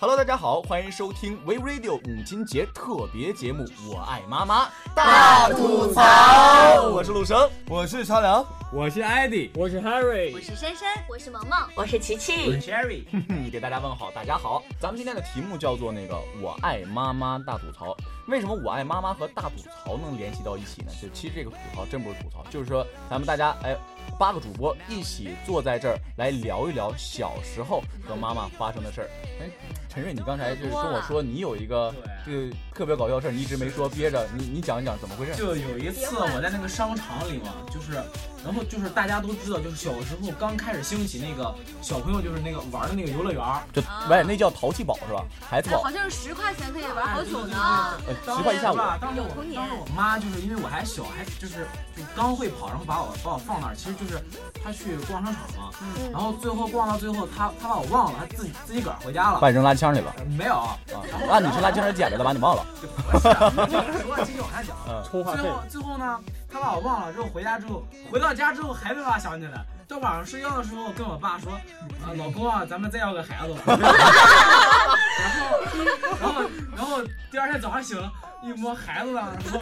[0.00, 6.02] Hello，大家好，欢迎收听 We Radio 母亲节特别节目《我爱妈妈大吐槽》，
[6.90, 13.04] 我是陆生，我是超良，我是艾迪，我是 Harry，我是珊珊，我是萌萌，我是琪琪，我是 Cherry，
[13.52, 14.64] 给大家问好，大家好。
[14.80, 17.96] 咱们今天的题目叫做那个“我爱妈妈大吐槽”。
[18.26, 20.90] 为什么我爱妈妈和大吐槽能联系到一起呢？
[21.00, 23.76] 就其实这个吐槽真不是吐槽，就是说咱们大家哎
[24.18, 29.10] 八个主播一起坐在这儿来聊一聊小时候和妈妈发生的事儿。
[29.40, 29.50] 哎，
[29.94, 31.94] 陈瑞，你刚才就是跟我说你有一个
[32.26, 35.36] 这个特别搞笑事儿，你一直没说，憋着，你你讲一讲怎么回事？
[35.36, 37.92] 就有一次我在那个商场里嘛，就是
[38.44, 43.40] 然后就是大家都知道，就是小时候刚开始兴起那个小朋友就是那个玩的那个游乐园，
[43.72, 43.80] 就
[44.10, 45.24] 喂那叫淘气堡是吧？
[45.48, 47.96] 孩子堡，好像是十块钱可以玩好久呢。
[48.24, 54.20] 十块一下午，当时我当时我妈就是因为我还小，还就是就刚会跑，然后把我把我放那儿，其实就是
[54.60, 55.70] 她去逛商场嘛，
[56.10, 60.14] 然后最后逛到最后，她她把我忘了，她自己自己个儿回家了，把扔垃圾箱里了？
[60.38, 60.78] 没有啊，
[61.28, 62.64] 那你是垃圾箱里捡来的，把你忘了。
[63.20, 64.74] 说继续往下讲，
[65.10, 66.18] 最后最后呢，
[66.50, 71.52] 他把我忘了之后回家之后，回到家之后还没把我想起来，到晚上睡觉的时候跟我爸说，
[72.02, 73.54] 啊老公啊，咱们再要个孩子。
[75.20, 75.52] 然后
[76.20, 76.42] 然后
[76.76, 78.10] 然后第二天早上醒了。
[78.44, 79.60] 一摸孩子呢，然后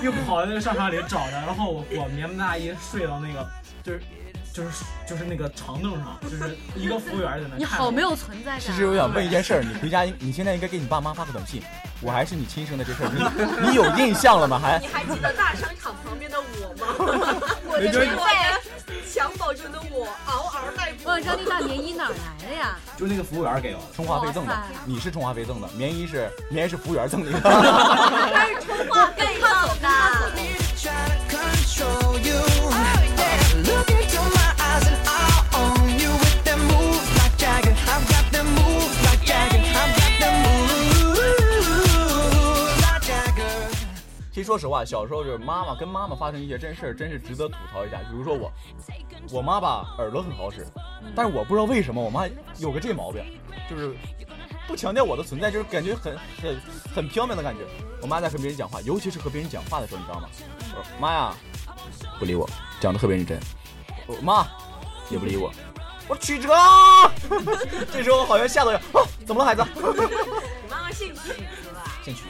[0.00, 3.46] 又跑到那个商场里找着，然后我我棉被大衣睡到那个
[3.82, 4.00] 就是
[4.56, 4.70] 就是
[5.06, 7.56] 就是那个长凳上，就是 一个服务员在那。
[7.58, 8.60] 你好没有存在感。
[8.60, 11.62] 其实我想问一件事儿，你回家你现在应该给你爸妈发个短信，
[12.00, 14.58] 我还是你亲生的这事儿，你你有印象了吗？
[14.58, 14.78] 还？
[14.80, 16.86] 你还记得大商场旁边的我吗？
[17.68, 18.58] 我的年代。
[19.06, 21.08] 襁褓中的我嗷嗷待哺。
[21.08, 22.14] 我知道那大棉衣哪来
[22.48, 22.76] 的呀？
[22.96, 24.54] 就那个服务员给我，充话费赠的。
[24.84, 27.32] 你是充话费赠的，棉衣是棉衣是服务员赠的。
[27.40, 29.88] 他是充话费赠的。
[44.46, 47.98] 说实话，小时候就是妈妈跟妈妈发生一些真事儿，真是值得吐槽一下。
[48.08, 48.52] 比如说我，
[49.32, 50.64] 我妈吧耳朵很好使，
[51.16, 53.24] 但是我不知道为什么我妈有个这毛病，
[53.68, 53.92] 就是
[54.68, 56.60] 不强调我的存在，就是感觉很很
[56.94, 57.62] 很飘渺的感觉。
[58.00, 60.28] 我妈在和别人讲话，尤其是和别人讲话的时候，你知道吗？
[60.78, 61.34] 我说妈呀，
[62.20, 62.48] 不理我，
[62.78, 63.40] 讲的特别认真。
[64.06, 64.46] 我妈
[65.10, 65.52] 也不理我。
[66.06, 66.54] 我曲折，
[67.92, 69.66] 这时候好像吓到要啊，怎么了孩子？
[69.74, 69.80] 你
[70.70, 71.20] 妈妈姓曲
[71.64, 71.82] 是吧？
[72.04, 72.22] 姓曲。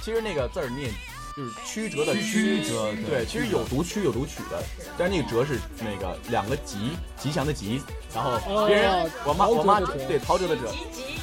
[0.00, 0.92] 其实那个字儿念。
[1.38, 4.60] 就是曲折的曲折，对，其实有读曲有读曲的，
[4.98, 7.80] 但是那个折是那个两个吉，吉祥的吉，
[8.12, 10.68] 然后别人我妈我妈对陶喆的喆，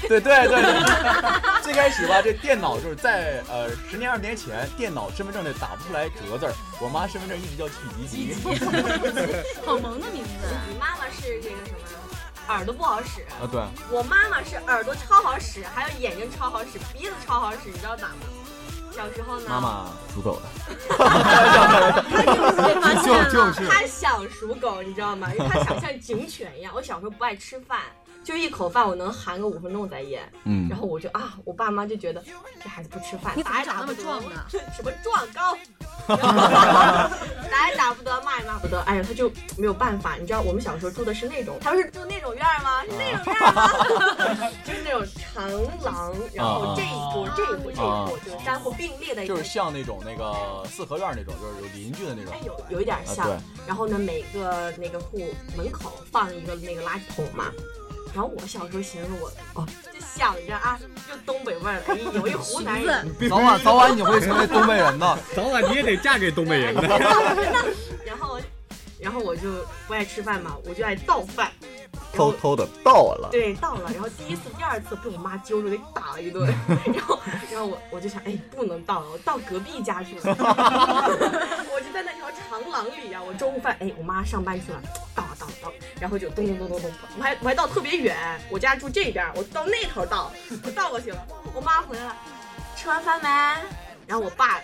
[0.08, 7.76] 对对对，最开始吧，这电脑就是在呃十年二十年前，电脑身份证里打不出来折字儿，我妈身份证一直叫曲
[8.08, 8.34] 吉吉，
[9.66, 10.30] 好萌的名字。
[10.70, 11.80] 你妈妈是这个什么？
[12.48, 13.44] 耳朵不好使啊？
[13.52, 13.60] 对，
[13.92, 18.16] 我妈妈是耳朵超好使，还有眼睛超好使，鼻子超好使，你知道咋吗？
[18.96, 20.44] 小时候呢，妈妈属狗的，
[22.80, 23.12] 他就
[23.52, 25.28] 是 他想属狗，你知道吗？
[25.38, 26.72] 因为他想像警犬一样。
[26.74, 27.82] 我小时候不爱吃饭，
[28.26, 30.28] 就一口饭我能含个五分钟再咽。
[30.44, 32.24] 嗯，然后我就啊，我爸妈就觉得
[32.62, 34.44] 这孩子不吃饭，打也打那么壮呢？
[34.50, 35.56] 什么壮高？
[36.08, 38.82] 打也打不得，骂也骂不得。
[38.82, 40.16] 哎呀，他就没有办法。
[40.16, 42.84] 你知道我们小时候住的是那种，他说是住那种院吗？
[42.84, 44.50] 是那种院吗？
[44.66, 45.48] 就是那种长
[45.84, 52.34] 廊，然后这一户这一户这一户就是三户并列的，就是像那种那个四合院那种，就是有邻居的那种。
[52.44, 53.30] 有有一点像。
[53.68, 57.52] 然后呢，每个那个户门口放一个那个垃圾桶嘛。
[58.16, 61.84] 然后我小时候寻思我哦，就想着啊，就东北味儿，
[62.14, 66.88] 有一湖南人，早晚早晚你会成为东北人的，早晚你也得嫁给东北人的。
[68.08, 68.40] 然后，
[68.98, 69.50] 然后我就
[69.86, 71.52] 不爱吃饭嘛，我就爱倒饭，
[72.16, 73.30] 偷偷的倒了。
[73.32, 73.92] 对，倒了。
[73.94, 76.48] 然后第一次、第二次被我妈揪住给打了一顿。
[76.94, 77.20] 然后，
[77.52, 80.22] 然后我我就想，哎，不能倒了，我到隔壁家去了。
[81.74, 84.82] 我就在那条长廊里呀，我中午饭，哎，我妈上班去了，
[85.14, 88.16] 倒倒倒，然后就咚咚咚咚咚，我还我还倒特别远，
[88.50, 90.32] 我家住这边，我到那头倒，
[90.64, 91.26] 我倒过去了。
[91.54, 92.16] 我妈回来了，
[92.76, 93.28] 吃完饭没？
[94.08, 94.62] 然后我爸。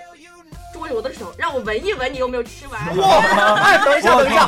[0.74, 2.98] 捉着我的手，让我闻一闻，你有没有吃完？
[2.98, 3.56] 哇！
[3.62, 4.48] 哎，等一下，等一下，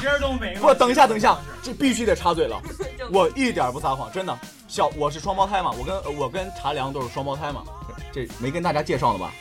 [0.60, 2.62] 不，等一下，等一下，这必须得插嘴了。
[3.12, 4.38] 我一点不撒谎，真的。
[4.68, 7.64] 小，我是双胞胎嘛，我跟我跟茶凉都是双胞胎嘛。
[8.12, 9.32] 这没跟大家介绍了吧？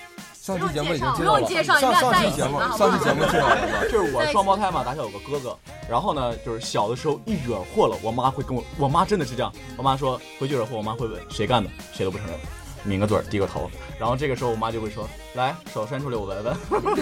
[0.40, 1.06] 上期节目已经
[1.46, 1.80] 介绍了。
[1.80, 3.86] 上上期节目，上期节目介绍了。
[3.88, 5.56] 就是我双胞胎嘛，打小有个哥哥。
[5.88, 9.52] 然后呢，就是小的时候一惹祸了，我妈会跟我，我妈真的是这样。
[9.76, 12.36] 我妈说回去惹祸，我妈会问谁干的，谁都不承认。
[12.84, 16.56] 抿个嘴儿，低个头，然后这个时候我妈就会说：“来，手伸出来，我闻闻。”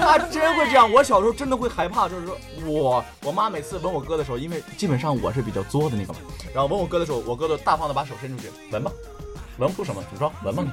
[0.00, 0.90] 她真会这样。
[0.92, 2.36] 我小时候真的会害怕，就是说
[2.66, 6.18] 我我妈每次闻我哥的时候，因为基本上我是比较作的那个嘛，
[6.54, 8.90] 然后闻我哥的时候，我哥都大方的把手伸出去闻吧，
[9.58, 10.68] 闻不出什么，怎么着，闻闻。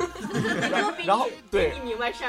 [1.06, 1.74] 然后对。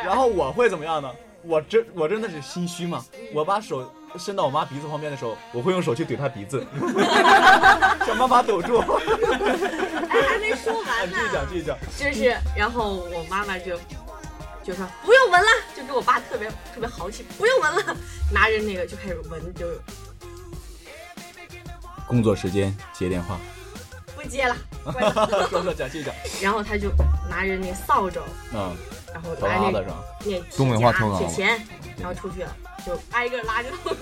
[0.04, 1.10] 然后我会怎么样呢？
[1.42, 3.04] 我真我真的是心虚嘛，
[3.34, 6.66] 我把手伸到我妈鼻子旁边的时候，我会用手去怼她鼻子，
[8.06, 8.78] 想办法堵住。
[8.78, 11.78] 哎还没说完呢，继续讲，继续讲。
[11.96, 13.78] 就是，然后我妈妈就
[14.62, 17.96] 就说不用闻了，就给我爸特别特别豪气，不用闻了，
[18.32, 19.66] 拿着那个就开始闻，就
[22.06, 23.38] 工作时间接电话，
[24.14, 24.56] 不接了。
[25.48, 26.14] 说说讲，继续讲。
[26.42, 26.90] 然后他就
[27.28, 28.20] 拿着那扫帚，
[28.52, 28.76] 嗯。
[29.12, 29.70] 然后拿那
[30.24, 31.48] 那东北话偷铁钳，
[31.98, 33.94] 然后出去了，就挨个拉着头。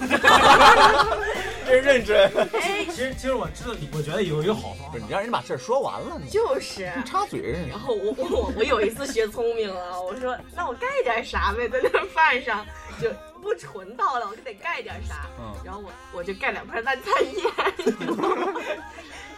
[1.66, 2.31] 真 认真。
[2.55, 7.66] 哎，其实其实我知道，我觉得有一个好方法，你让人把事儿说完了，你就是插嘴。
[7.69, 12.66] 然后我我我有一次学聪明了，我说那我盖点啥呗，在那饭上
[13.00, 15.26] 就不纯到了，我就得盖点啥。
[15.38, 15.54] 嗯。
[15.64, 17.43] 然后我我就盖两片烂菜叶。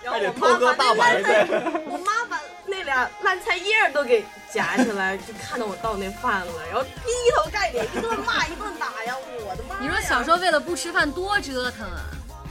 [0.02, 1.46] 然后我妈把那烂菜，
[1.86, 6.90] 我妈把那俩烂菜叶都给夹起来， 就看到我倒那饭了，然后劈
[7.36, 9.14] 头盖脸一顿骂一顿打呀！
[9.46, 9.76] 我的妈！
[9.80, 12.00] 你说小时候为了不吃饭多折腾啊！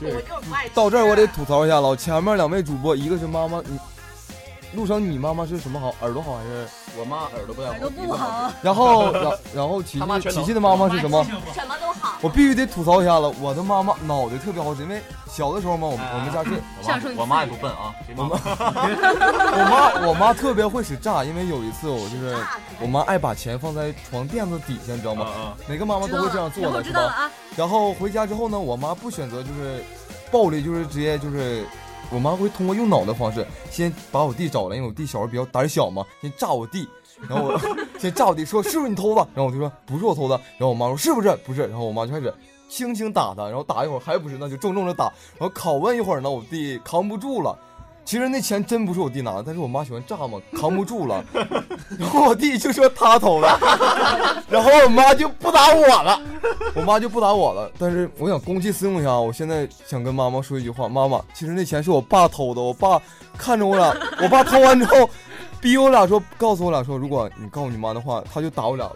[0.02, 0.72] 我就是不爱吃。
[0.76, 3.80] 到这儿我得吐槽一下了，前面两位主播，一个是妈妈，你。
[4.74, 5.96] 陆生，你妈妈是什么好？
[6.02, 7.74] 耳朵好还是我妈耳朵不太好？
[7.78, 8.52] 耳朵不好。
[8.62, 11.24] 然后，然然后琪琪琪琪的妈妈是什么？
[11.54, 12.18] 什么都好。
[12.22, 15.02] 我必须得吐槽一下了，我的妈妈脑袋特别好使，因为
[15.32, 17.94] 小的时候嘛，我们我们家是，我妈也不笨啊。
[18.16, 18.36] 我妈，
[19.58, 22.36] 我妈我妈特别会使诈，因为有一次我就是
[22.80, 25.54] 我妈爱把钱放在床垫子底下，你知道吗？
[25.68, 27.30] 每个妈妈都会这样做的，是吧？
[27.56, 29.84] 然后回家之后呢，我妈不选择就是
[30.32, 31.66] 暴力，就是直接就是。
[32.12, 36.88] 我妈会通过用脑的方式，先把我弟找来，因为我弟小时候比较胆小嘛，先炸我弟，
[37.28, 37.60] 然后我
[38.00, 38.90] 先炸我弟，说是不是。
[38.90, 39.22] 你偷的？
[39.36, 41.36] 然后我就说不是我偷的，然后我妈说是不是？
[41.46, 42.34] 不是，然后我妈就开始
[42.68, 44.94] 轻轻打他，然后打一会儿还不是，那就重重的。
[44.94, 45.06] 打，
[45.38, 47.58] 然后拷问一会儿呢，我弟扛不住了。
[48.10, 51.24] 其实那钱真不是我弟拿的，但是我妈喜欢炸嘛，扛不住了，
[52.00, 53.48] 然后我弟就说他偷的，
[54.50, 56.20] 然后我妈就不打我了，
[56.74, 57.72] 我妈就不打我了。
[57.78, 63.00] 但是我想公器私用一下，我现在想跟妈妈说一句话：妈妈，其实那钱是我爸偷的，我爸
[63.38, 65.08] 看着我俩，我爸偷完之后，
[65.62, 68.90] 逼我俩说，告诉我俩说，如果你告诉你妈的话，他就打我俩。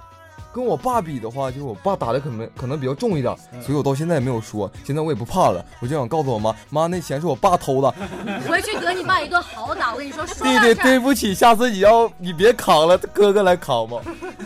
[0.53, 4.71] 跟我爸比的话，就是我爸打的可能可能比较重一点，所以我到现在也没有说。
[4.83, 7.91] 现在我也不怕了，我就想告诉我妈，妈那钱是我爸偷的。
[8.47, 10.23] 回去得你爸一顿好打，我跟你说。
[10.25, 13.97] 弟弟，对不起，下次你要你别扛了，哥哥来扛吧。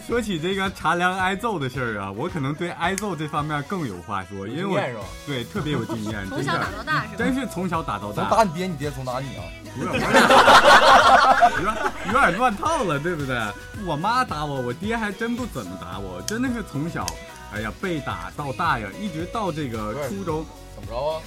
[0.08, 6.26] 说起这个茶凉挨揍的事儿啊，我可能对挨揍这方面更有话说，因为我对特别有经验。
[6.32, 7.16] 从小打到大是吧？
[7.18, 8.30] 真是从小打到大。
[8.30, 9.44] 打你爹，你爹从打你啊？
[9.78, 10.02] 有点
[12.08, 13.38] 有点乱套了，对不对？
[13.86, 17.06] 我妈打我，我爹还真不怎么打我，真的是从小，
[17.54, 21.22] 哎呀被打到大呀，一直到这个初中，怎么着啊？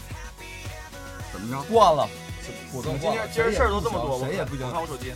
[1.35, 1.63] 怎么着？
[1.71, 2.09] 惯了，
[2.73, 4.73] 今天今儿事儿都这么多，谁也不行。
[4.73, 5.13] 看我手机。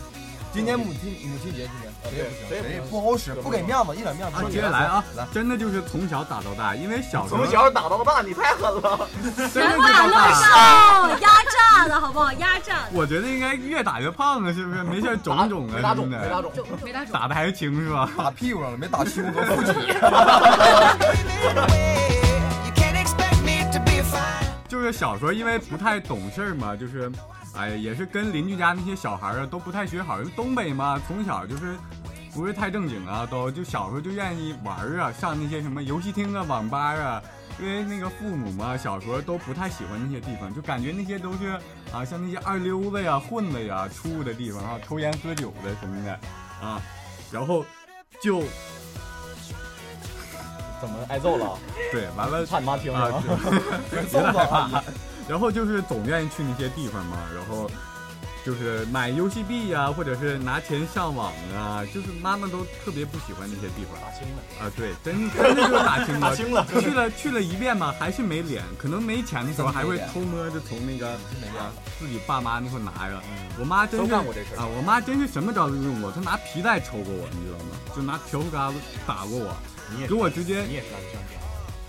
[0.53, 4.51] 今天母亲母亲节，今天谁也不行，谁也不好使，不给面子，一点面子。
[4.51, 9.07] 接着来啊，来，真的就是从小打到大，因为小从小打到大，你太狠了。
[9.53, 12.31] 人马乱上，压榨的好不好？
[12.33, 12.85] 压榨。
[12.93, 14.83] 我觉得应该越打越胖啊，是不是？
[14.83, 15.73] 没事肿肿的。
[15.73, 16.51] 没打肿，没打肿，
[17.11, 18.09] 打的还轻是吧？
[18.17, 19.73] 打屁股上了，没打胸和腹肌。
[24.67, 27.11] 就是小时候因为不太懂事嘛，就是。
[27.57, 31.75] 哎，也是跟邻居家那些小孩啊都不太学好，因为东北嘛，从小就是
[32.33, 37.21] 不是太正经啊，都就小时候就愿意玩啊，上那些什么游戏厅啊、网吧啊，
[37.57, 41.57] 因为那个父母嘛，小时候都不太喜欢那些地方，就感觉那些都是
[41.93, 46.11] 啊，像那些二溜子呀、混子呀出的地方啊，抽烟喝酒的什么的
[46.61, 46.81] 啊，
[47.31, 47.65] 然后
[48.21, 48.43] 就
[50.81, 51.57] 怎么挨揍了？
[51.89, 53.09] 对，完了怕你妈听啊，
[54.11, 54.83] 揍了。
[55.27, 57.69] 然后就是总愿意去那些地方嘛，然后
[58.45, 63.99] 就是买游戏币呀，或者是拿钱上网啊，就是妈妈都特别不喜欢那些地方。
[63.99, 66.21] 打青了啊，对，真真的就是打青了。
[66.29, 71.13] 打青了，去了去了一遍嘛，还是没脸，可能没钱的时候还会偷摸的从那个
[71.57, 73.19] 啊自己爸妈那块拿着。
[73.59, 77.75] 我妈真是啊，我妈真是什么招都用过，她拿皮带抽过我，你知道吗？
[77.95, 78.73] 就拿笤帚疙瘩
[79.07, 79.55] 打过我，
[80.07, 80.61] 给我直接。
[80.65, 80.87] 你也是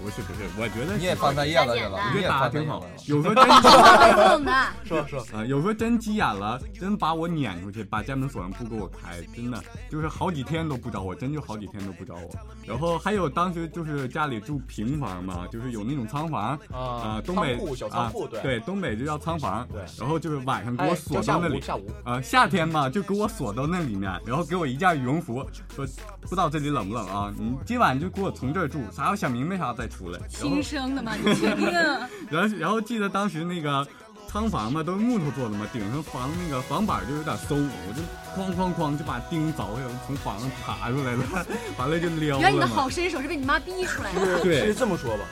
[0.02, 2.84] 不是不是，我觉得你也放他叶子去了，我觉得打的挺好。
[3.06, 3.44] 有时候真
[4.84, 12.30] 说说啊，有时候真急眼了，真把我撵出去，把家门锁上不给我开，真的就是好几天都不找我，真就好几天都不找我。
[12.66, 19.66] 然后还有当时就是家里住平房嘛，就是有那种仓房啊，东北小仓库对对，东北就叫仓房。
[19.72, 25.86] 对，然后就是晚上给我锁到那里，下午啊夏天嘛就给我锁到那里面，然后给我一件羽绒服，说
[26.20, 27.32] 不知道这里冷不冷啊？
[27.38, 30.20] 你今晚就给我从这儿住，啥要想明白啥再出来。
[30.28, 31.14] 亲生的吗？
[31.16, 31.72] 你确定？
[32.30, 33.86] 然后然后记得当时那个
[34.28, 38.02] 仓房嘛，都是木头做的嘛，顶上房那个房板就有点松，我就
[38.40, 41.46] 哐哐哐就把钉凿下来，从房上爬出来了，
[41.78, 42.38] 完了就撩。
[42.38, 44.40] 原来你的好身手是被你妈逼出来的。
[44.42, 45.24] 对，其实这么说吧，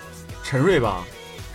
[0.42, 1.02] 陈瑞吧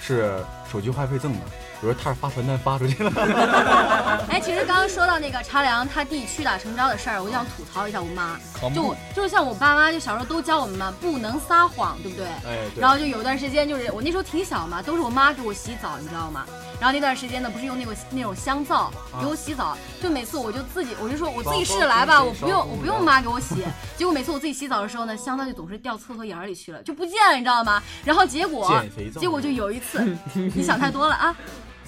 [0.02, 1.40] 是手机话费赠的。
[1.82, 3.12] 比如他是发传单发出去了。
[4.30, 8.38] 哎，其实刚刚说到那个茶凉他弟屈打成招的事儿，我就想吐槽一下我妈。
[8.74, 12.28] 就就是像我爸妈，就小时候都教我们嘛，不能撒谎，对不对？
[12.46, 12.58] 哎。
[12.78, 16.46] 然后就有段时间，就是我那时候挺小嘛，都是我妈给我洗澡，你知道吗？
[16.80, 23.64] 然后那段时间呢，不是用那个那种香皂给我洗澡，就每次我就自己，我就说我自己试着来吧，我不用我不用妈给我洗。
[23.98, 27.82] 结果每次我自己洗澡的时候呢，香皂就总是掉厕所眼里去了，就不见了，你知道吗？
[28.04, 28.82] 然后结果
[29.20, 31.36] 结果就有一次，你想太多了啊。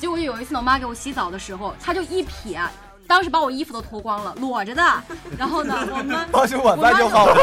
[0.01, 2.59] 结果有一次，我妈给我洗澡的时候，她就一撇，
[3.11, 4.81] 当时把我衣服都脱光了，裸着的。
[5.37, 7.35] 然后呢，我们 当时我在就好了。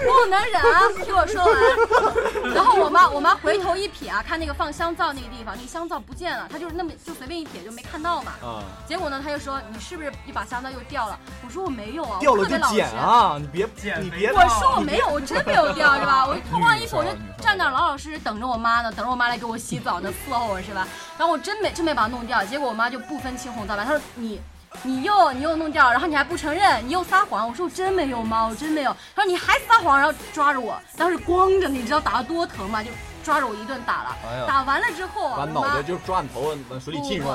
[0.00, 0.80] 不能忍啊！
[1.04, 2.54] 听我说完。
[2.54, 8.32] 然后我妈，我妈回头一瞥啊，看那个放香皂那个地方，那个香皂不见了，她就是那么就随便一撇就没看到嘛。
[8.42, 8.64] 啊。
[8.88, 11.16] 结果呢，她就说你是不是一把香皂又掉了？
[11.46, 13.36] 我说我没有啊， 掉了就捡啊！
[13.40, 14.32] 你别捡你别。
[14.32, 16.26] 我说我没有，我真没有掉是吧？
[16.26, 20.88] 我脱光衣服我就站那老老实实等着我妈呢，等着我妈来给我洗澡呢，伺候我是吧？
[21.18, 24.40] 然后我真没真没把它弄掉，结果我妈就不分青红皂白，她说你。
[24.82, 27.48] 你又你又弄掉，然后你还不承认，你又撒谎。
[27.48, 28.46] 我说我真没有吗？
[28.46, 28.94] 我真没有。
[29.16, 32.82] 他说你还撒谎，然后抓着我，当时光着，你知道打得多疼吗？
[32.82, 32.90] 就
[33.24, 34.16] 抓着我一顿打了。
[34.46, 37.28] 打完了之后，把脑袋就抓你头往水里浸上。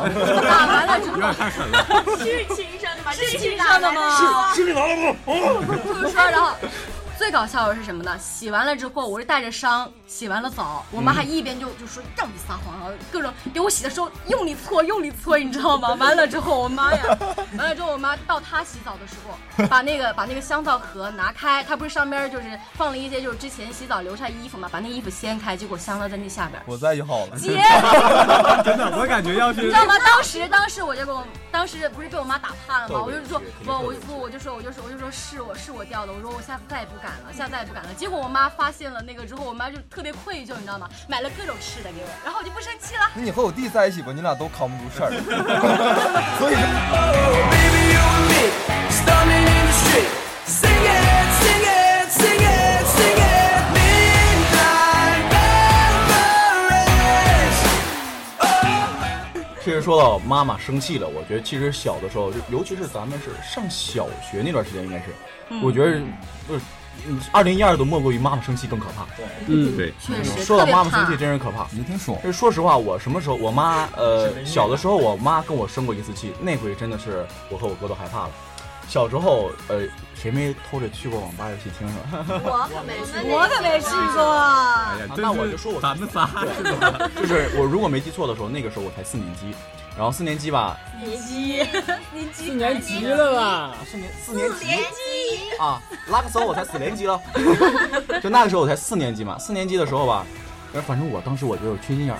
[0.44, 1.86] 打完了之后，太狠了。
[2.20, 3.12] 是亲生的吗？
[3.12, 4.54] 是亲生的吗？
[4.54, 5.34] 是是你拿的不？
[6.02, 6.52] 就是说，然后。
[7.16, 8.18] 最搞笑的是什么呢？
[8.20, 15.96] 洗完了之后，我是带着伤洗完了澡，我妈还一边就就说让你撒谎啊，各种给我洗的时候用力搓，用力搓，你知道吗？
[15.96, 17.18] 完了之后，我妈呀，
[17.58, 26.62] 完了之后，我妈到她洗澡的时候，把那个把那个香皂盒拿开，她不是上边就是放了一些就是之前洗澡留下衣服嘛，把那衣服掀开，结果香皂在那下边。
[26.68, 27.36] 我在就好了。
[27.42, 27.58] 姐，
[28.64, 29.96] 真的，我感觉要是你知道吗？
[30.06, 33.02] 当时当时我就跟我当时不是被我妈打怕了吗？
[33.04, 37.34] 我就说我，我不，我就说我就说我就说是我是我掉的，我说我下次再也不敢了。
[37.36, 37.90] 下次再也不敢了。
[37.98, 40.90] 结果我妈发现了那个之后，我妈就特别愧疚，你知道吗？
[41.08, 43.10] 买了各种吃的给我，然后我就不生气了。
[43.16, 45.10] 那你和我弟在一起吧，你俩都扛不住事儿。
[46.38, 46.56] 所以。
[59.64, 65.06] 其实说到妈妈生气了，我觉得其实小的时候，就尤其是咱们是上小学那段时间，应该是，
[65.64, 66.02] 我觉得
[66.48, 66.62] 就是。
[67.08, 69.06] 嗯，二零一二都莫过于妈妈生气更可怕。
[69.18, 70.44] 对，嗯，对，确实。
[70.44, 71.68] 说到妈妈生气，真是可怕。
[71.72, 72.18] 没听说。
[72.32, 78.32] 说实话，我什么时候，我妈，呃，小的时候，我妈跟我生过一次气，那回真的是我和我哥都害怕了。
[78.88, 79.82] 小时候，呃，
[80.14, 82.26] 谁没偷着去过网吧游戏厅是吧？
[82.44, 84.24] 我可没去，我可没去过。
[84.34, 86.30] 哎呀，那我就说我咱们仨，
[87.20, 89.54] 就是我如果没记错的时候，那个时候我才四年级。
[89.96, 91.64] 然后四年级吧，年级，
[92.34, 93.06] 四年级。
[93.06, 93.76] 了吧？
[93.86, 95.58] 四年四年级。
[95.60, 97.22] 啊，那个时候我才四年级了，
[98.22, 99.38] 就那个时候我才四年级嘛。
[99.38, 100.26] 四年级的时候吧，
[100.88, 102.20] 反正我当时我就有缺心眼儿，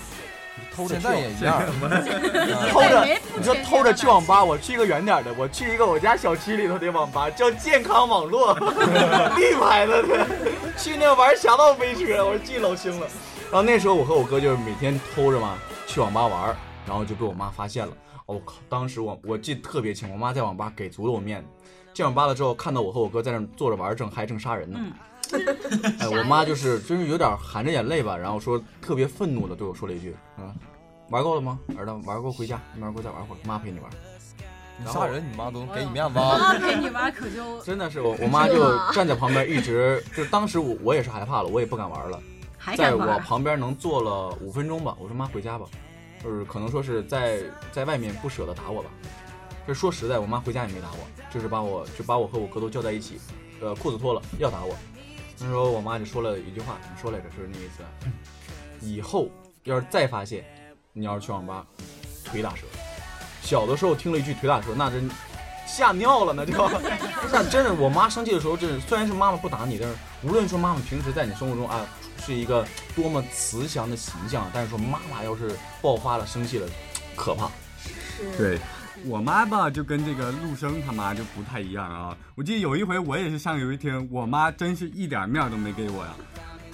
[0.74, 1.60] 偷着现在也一样，
[2.70, 3.04] 偷着，
[3.36, 8.54] 你说偷着去网吧，我去一个远点的，我去一个我家小区里头的网吧，叫健康网络，
[9.36, 10.26] 绿牌子的，
[10.78, 13.06] 去那玩侠盗飞车，我记老清了。
[13.50, 16.56] 然后那时候我和我哥就是每天偷着嘛去网吧玩。
[16.86, 17.92] 然后就被我妈发现了，
[18.26, 18.54] 我靠！
[18.68, 21.48] 当时我我记得特别清，我妈在网吧给足了我面子。
[21.92, 24.80] 进网吧了之后，看到我和我哥在那坐着玩，正嗨，正杀人呢。
[26.00, 30.52] 哎，我妈就是真是有点含着眼泪吧，然后说特别愤怒的对我说了一句：“啊，
[31.10, 31.92] 玩够了吗，儿子？
[32.04, 33.90] 玩够回家，你玩够再玩会儿，妈陪你玩。”
[34.76, 36.14] 你杀人，你妈都给你面子。
[36.14, 42.20] 妈陪你玩可就 真的是我，我妈就站在旁边，一直就当时我我也是害怕了，我也不敢玩了。
[42.76, 45.66] 在我旁边能坐了五分钟吧，我说妈回家吧。
[46.24, 48.88] 就是可能说是在在外面不舍得打我吧，
[49.66, 53.20] 这说实在，我妈回家也没打我，就是把我就把我和我哥都叫在一起，
[53.60, 54.74] 呃，裤子脱了要打我。
[55.38, 57.24] 那时候我妈就说了一句话，你说来着？
[57.30, 57.82] 是那意思，
[58.80, 59.28] 以后
[59.64, 60.44] 要是再发现
[60.94, 61.66] 你要是去网吧，
[62.24, 62.62] 腿打折。
[63.42, 65.10] 小的时候听了一句腿打折，那真
[65.66, 66.52] 吓尿了，那就
[67.30, 71.84] 那真的，我妈生气的时候，真是虽然是妈妈不打你，但是无论说妈妈平时在你生活中啊
[72.24, 72.66] 是一个
[72.96, 75.50] 多么慈祥的形象，但是说妈妈要是
[75.82, 76.68] 爆发了生气了，
[77.14, 77.50] 可怕。
[77.78, 78.36] 是。
[78.38, 78.58] 对。
[79.06, 82.16] 我妈吧，就跟这个陆生他妈就不太一样啊。
[82.34, 86.14] 我记得有一回，我也是上游一天，我妈真是一点面都没给我呀。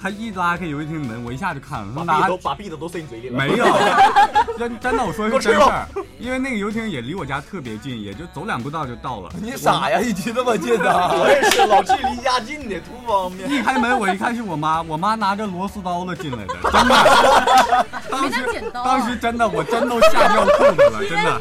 [0.01, 3.37] 他一拉开游戏厅门，我一下就看了，把币都把币子都塞你嘴里了。
[3.37, 3.67] 没有，
[4.59, 5.87] 真真的，我说的是真事儿。
[6.19, 9.31] 因为那个游戏厅也离我家特别近，也就走两步道就到了。
[9.41, 10.91] 你傻呀，一提那么近的？
[11.19, 13.49] 我也是，老去离家近的，图方便。
[13.51, 17.87] 一开门，我一看是我妈，我妈拿着螺丝刀子进来的，真的。
[18.11, 21.41] 当时当时真的，我真都吓尿裤子了，真的。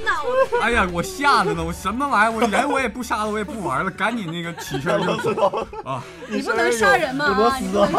[0.62, 2.38] 哎呀，我吓的呢，我什么玩意儿？
[2.38, 6.02] 我人我也不杀了，我也不玩了，赶紧那个起身就走啊！
[6.28, 7.28] 你不能杀人吗？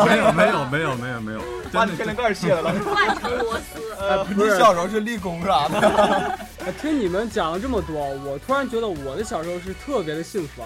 [0.06, 0.49] 没有没有。
[0.50, 1.40] 没有没有没有没有，
[1.72, 4.34] 把你天灵盖卸了， 换成螺丝。
[4.34, 6.38] 你小时候是立功啥的？
[6.80, 10.62] 听你们讲了这么多，我突然觉得我的小时候是特别的幸福，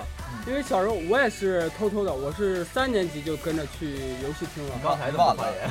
[0.46, 4.74] 因为小时候我也是偷偷的，我是三年级就跟着去游戏厅了。
[4.82, 5.70] 刚才的爸爸也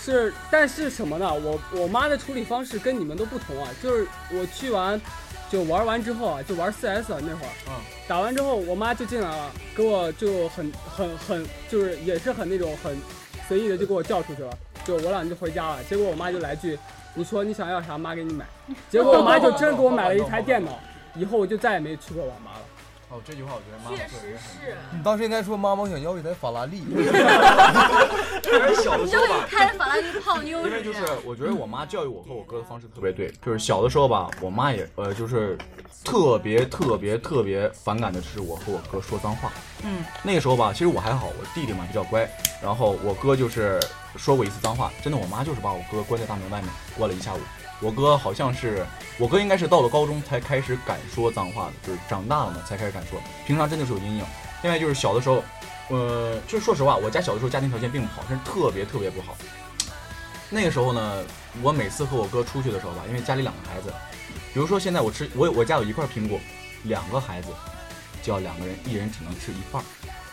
[0.00, 1.32] 是，但是什么呢？
[1.32, 5.00] 我我妈的处理方式跟你们都不同啊，就是我去完
[5.50, 7.72] 就玩完之后啊，就玩 CS 那会儿，嗯，
[8.06, 12.96] 打完之后我妈就进来了，给我就很很很就是也是很那种很。
[13.48, 14.50] 随意的就给我叫出去了，
[14.84, 15.82] 就我俩就回家了。
[15.84, 16.78] 结果我妈就来句
[17.14, 18.44] ：“你说你想要啥，妈给你买。”
[18.90, 20.78] 结果我妈就真给我买了一台电脑，
[21.14, 22.60] 以后我就再也没去过网吧了。
[23.10, 24.76] 哦，这句话我觉得妈妈确实是。
[24.92, 26.82] 你当时应该说妈妈我想要一台法拉利。
[28.82, 30.58] 小的时候吧，开法拉利泡妞。
[30.66, 35.56] 因为就是我觉得我妈教育我和我哥的方式特别对，就是小的时候吧，我妈也呃就是
[36.04, 39.50] 特别特别特别反感的是我和我哥说脏话。
[39.84, 42.28] 嗯，那个时候吧，其实我还好，我弟弟嘛比较乖。
[42.62, 43.80] 然后我哥就是
[44.16, 47.40] 说过一次脏话，真的，我妈就是把我哥关在大门外面关了一下午。
[47.80, 48.84] 我哥好像是，
[49.18, 53.20] 我哥应该是到了高中才开始敢说脏话的，就是长大了嘛才开始敢说。
[53.46, 54.24] 平常真的是有阴影。
[54.62, 55.42] 另外就是小的时候，
[55.88, 59.36] 呃，就是说实话，我家小的时候家庭条件并不好，真是特别特别不好。
[60.50, 61.22] 那个时候呢，
[61.62, 63.92] 我每次和我哥出去的时候吧，因为家里两个孩子，
[64.52, 66.40] 比如说现在我吃我我家有一块苹果，
[66.82, 67.48] 两个孩子
[68.22, 69.80] 就要两个人，一人只能吃一半。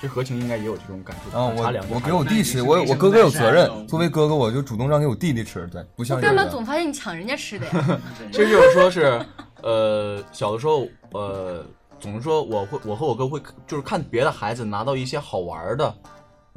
[0.01, 1.37] 这何晴应该也有这种感受。
[1.37, 3.69] 啊，我我给我弟吃，我我哥哥有责任。
[3.87, 5.67] 作为哥哥，我就主动让给我弟弟吃。
[5.67, 6.19] 对，不像。
[6.19, 7.99] 干嘛总发现你抢人家吃的呀？
[8.31, 9.25] 其实就是说是，
[9.61, 11.65] 呃，小的时候，呃，
[11.99, 15.93] 总是说我会，我和我哥会，就是看别的孩子拿到一些好玩的，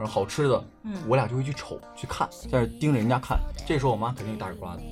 [0.05, 3.39] 好吃的，嗯，我俩就会去瞅去看，在那盯着人家看。
[3.67, 4.83] 这时候我妈肯定一大耳刮子，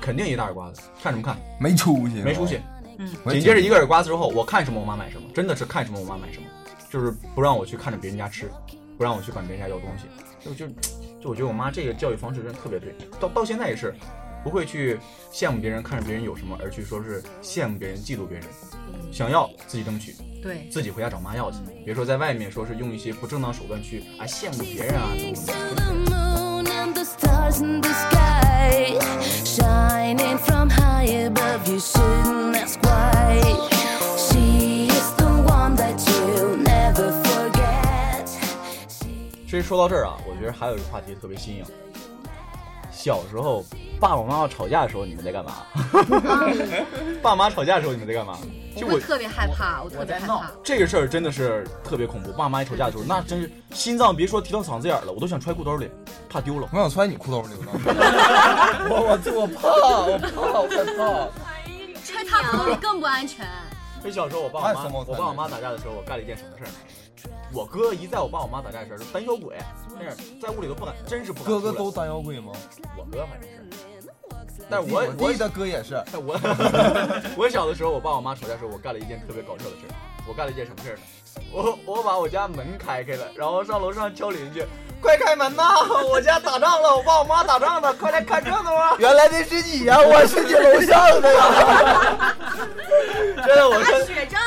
[0.00, 0.82] 肯定一大耳刮子。
[1.02, 1.36] 看什么看？
[1.60, 2.60] 没出息，没出息。
[2.98, 3.08] 嗯。
[3.30, 6.46] 紧接着一个耳刮子之后，我看什么我妈买什么，真的是看什么我妈买什么。
[6.92, 8.50] 就是不让我去看着别人家吃，
[8.98, 10.04] 不让我去管别人家要东西，
[10.44, 10.68] 就就
[11.18, 13.94] 就我觉得我妈这个教育方式真的特别对，到到现在也是，
[14.44, 14.98] 不会去
[15.32, 18.46] 羡慕别人看着别人有什么，而去说是羡慕别人嫉妒别人，
[19.10, 25.08] 想要自己争取，对，自己回家找妈要去，别说在外面说是用一些不正当手段去啊羡慕别人啊
[39.52, 41.62] 其实说到这儿啊，我觉得还有一个话题特别新颖。
[42.90, 43.62] 小时候
[44.00, 45.66] 爸爸妈妈吵架的时候，你们在干嘛？
[47.20, 48.38] 爸妈吵架的时候，你们在干嘛？
[48.74, 50.50] 就我特别害怕，我特别害怕。
[50.64, 52.32] 这个事儿真的是特别恐怖。
[52.32, 55.90] 爸妈一吵架的时候，那真是心脏别说提到嗓子眼了，我都想揣裤兜里，
[56.30, 56.66] 怕丢了。
[56.72, 57.72] 我想揣你裤兜里呢。
[58.88, 60.30] 我我我怕，我怕，
[60.62, 61.28] 我害怕。
[62.06, 63.46] 揣他裤兜里更不安全。
[64.00, 66.72] 所以小时候我爸我妈我爸我妈打架的时候，我干了一件什么事儿？
[67.54, 69.56] 我哥一在我爸我妈打架的时候，就胆小鬼，
[69.98, 71.52] 但是在屋里都不敢，真是不敢。
[71.52, 72.52] 哥哥都胆小鬼吗？
[72.96, 75.94] 我哥反正是，但是我我的哥也是。
[76.14, 79.94] 我我小的时候，我爸我妈吵架的时候，我干了一件特别搞笑的事儿。
[80.26, 81.02] 我干了一件什么事儿呢？
[81.52, 84.64] 我我把我家门开开了，然后上楼上敲邻居。
[85.02, 85.74] 快开门呐！
[86.08, 88.94] 我家打仗了，我爸我妈打仗了，快来看热闹啊！
[88.98, 92.36] 原来那是你呀，我是你楼上的呀。
[93.44, 93.82] 真的，我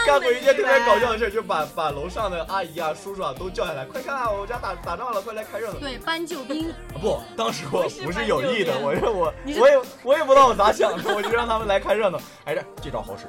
[0.06, 5.80] 干过一件特别搞笑的事，就把把楼上的阿姨啊、叔叔啊都叫下来，快看，啊我家打打仗了，快来看热闹。
[5.80, 6.74] 对，搬救兵。
[7.02, 12.18] 不，当时我不是有意的，我我我也我也不知道我咋想的，我就让他们来看热闹。
[12.46, 13.26] 哎，这这招好使，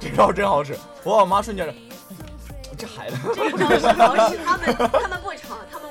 [0.00, 0.76] 这招真好使。
[1.04, 1.72] 我我妈瞬间。
[2.76, 5.22] 这孩子，这主要是他们 他们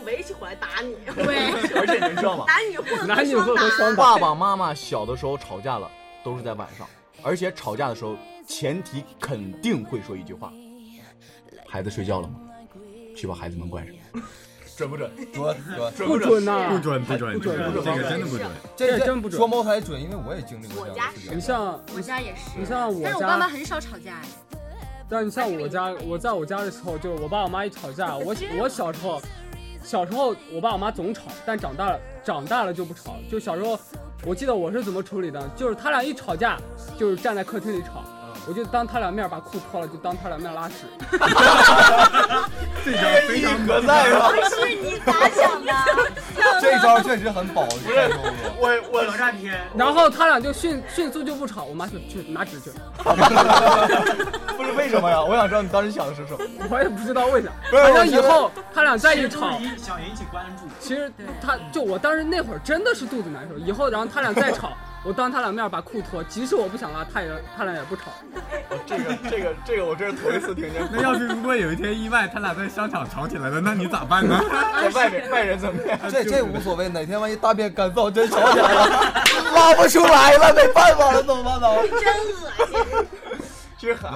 [0.05, 0.95] 围起回来打你。
[1.23, 2.45] 对， 而且你知道吗？
[2.47, 4.03] 男女混合，男女混合双打。
[4.03, 5.89] 爸爸妈妈小的时候吵架了，
[6.23, 6.87] 都是在晚上，
[7.21, 8.15] 而且吵架的时候，
[8.47, 10.51] 前提肯定会说一句话
[11.67, 12.35] ：“孩子睡觉了吗？
[13.15, 13.95] 去把孩子门关上。”
[14.75, 15.11] 准不准？
[15.31, 15.55] 准
[15.95, 16.67] 准不准呐？
[16.71, 19.37] 不准不准不准，这个真的不准，这个真不准。
[19.37, 20.83] 双胞胎准，因为我也经历过。
[20.83, 24.19] 我家你像我家也是，你像我但是我爸妈很少吵架
[25.07, 29.21] 但你像我家，我在我家的时候，就是我爸我妈一吵架，我我小时候，
[29.83, 33.17] 小时候我爸我妈总吵，但长大了长大了就不吵。
[33.29, 33.77] 就小时候，
[34.25, 36.57] 我记得我是怎么处理的，就是他俩一吵架，
[36.97, 38.03] 就是站在客厅里吵。
[38.45, 40.75] 我就当他俩面把裤脱了，就当他俩面拉屎。
[42.83, 44.03] 这招非常可在
[44.49, 45.71] 是你咋想的？
[46.59, 47.65] 这招确实很保。
[47.65, 48.11] 不是
[48.59, 49.57] 我我老战天。
[49.77, 52.69] 然后他俩就迅迅速就不吵，我妈就去拿纸去。
[54.57, 55.23] 不是为什么呀？
[55.23, 56.39] 我想知道你当时想的是什么。
[56.69, 57.49] 我也不知道为啥。
[57.71, 60.63] 反正以后他俩再一吵，想引起关注。
[60.81, 61.09] 其实
[61.41, 63.57] 他就我当时那会儿真的是肚子难受。
[63.57, 64.73] 以后然后他俩再吵。
[65.05, 68.03] 我当他俩面把裤脱，即使我不想拉，他也他俩也不吵。
[68.85, 70.87] 这个这个这个我这是头一次听见。
[70.91, 74.39] 那要是如果有一天意外他俩在商场吵起来了，那你咋办呢？
[74.81, 75.99] 在外面外人怎么样？
[76.09, 79.13] 这这无所谓，哪天万一大便干燥真吵起来了，
[79.53, 81.67] 拉不出来了，没办法了，怎么办呢？
[81.99, 83.07] 真恶心。
[83.83, 84.09] 其实很，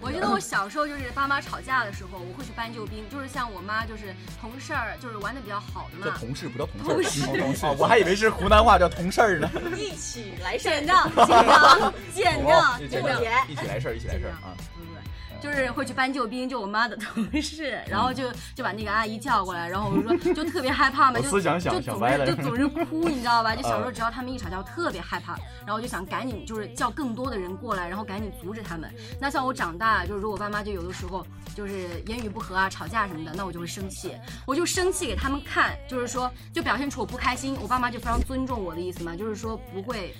[0.00, 6.06] 我觉得我小时候就是爸妈吵架的时候，我会去搬救兵，就是像我妈就是同事儿，就是玩的比较好的嘛。
[6.06, 7.66] 叫同事不叫同事，同事。
[7.76, 9.50] 我还以为是湖南话叫同事儿呢。
[9.76, 14.54] 一起来事儿，简账，简账，简账，简账，一起来事儿，一起来事儿啊。
[15.44, 23.52] 就是会去搬救兵，就我妈的同事，然后就就把那个阿姨叫过来，然后我说就特别害怕嘛， 就就总是就总是哭，你知道吧？
[23.56, 28.90] 就小时候只要他们一吵架，我特别害怕，然后就想赶紧就是叫更多的人过来，然后赶紧阻止他们。
[29.20, 40.14] 那像我长大，就是如果爸妈就有的时候就是言语不合啊、吵架什么的，那我就会生气，我就生气给他们看，就是说就表现出我不开心，我爸妈就非常尊重我的意思嘛，就是说不会。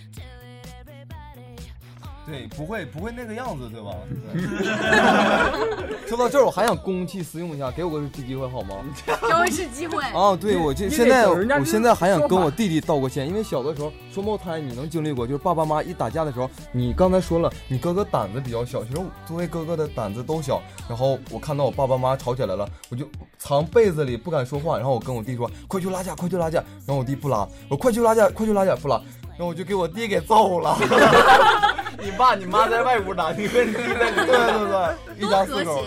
[2.27, 3.93] 对，不会不会那个样子，对吧？
[6.09, 8.77] 说到这儿，我还想公器私用一下，给我个机会好吗？
[9.07, 10.03] 给我一次机会。
[10.05, 20.63] 啊，对，我这现在我现在还想跟我弟弟道个歉，因为小的时候双胞胎，你能经历过，就是爸爸妈妈一打架的时候，你刚才说了，你哥哥胆子比较小，其实作为哥哥的胆子都小。
[20.89, 23.07] 然后我看到我爸爸妈妈吵起来了，我就
[23.39, 26.59] 藏被子里不敢说话，然后我跟我弟说，快去拉架，快去拉架。
[26.87, 28.97] 然后我弟不拉，我快去拉架，快去拉架，不拉。
[29.37, 30.79] 然后我就给我弟给揍了。
[32.03, 34.17] 你爸你妈在外屋打，你跟你弟在里。
[34.17, 35.85] 对对对，一家四口。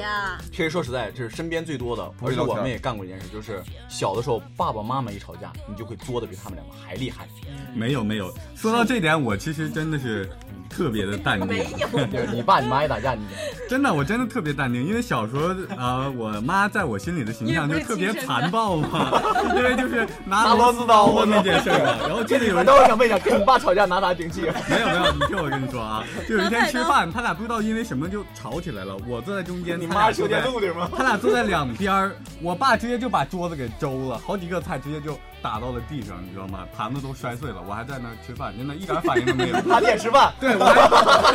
[0.52, 7.28] 其实说实在，这是身边最多的，而且我们也干过一件事，就是小的时候爸爸妈妈一吵架，你就会作的比他们两个还厉害。
[7.74, 10.30] 没有没有，说到这点，我其实真的是。
[10.70, 11.88] 特别的淡定，没有，
[12.34, 13.22] 你爸你妈也打架，你
[13.70, 19.12] 真的，我真的特别淡定，因为小时候啊，我妈在我心里的形象就特别残暴嘛，
[19.56, 21.96] 因为就是拿螺丝刀啊那件事嘛。
[22.08, 24.42] 然后记得有一天， 我想问一下，跟你爸吵架拿啥顶气？
[24.70, 30.90] 没有没有，你听我跟你说啊， 就有一天吃饭，他俩不知道因为什么就吵起来了，我坐在中间，你妈修电路的吗？
[30.96, 35.18] 他俩坐在两边，我爸直接就把桌子给周了，好几个菜直接就。
[35.42, 36.68] 打到了地上，你知道吗？
[36.76, 39.62] 盘子都摔碎了，我还在那吃饭，真的一点反应都没有。
[39.62, 40.34] 他爹吃饭？
[40.40, 40.76] 对，我还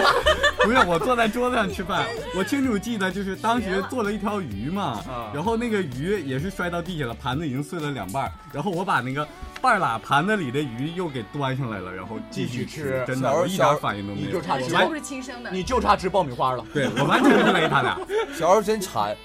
[0.64, 2.06] 不是我坐在桌子上吃饭。
[2.36, 5.00] 我清楚记得，就是当时做了一条鱼嘛，
[5.32, 9.26] 然后那个鱼也是摔到地下了，盘子已经碎了两半，然后我把那个
[9.60, 13.02] 半拉盘子里的鱼又给端上来了，然后继续吃。
[13.06, 14.26] 真的，我一点反应都没有。
[14.26, 16.64] 你就差吃，不是亲生的，你就差吃爆米花了。
[16.74, 17.98] 对我完全不雷他俩。
[18.32, 19.16] 小时候真馋。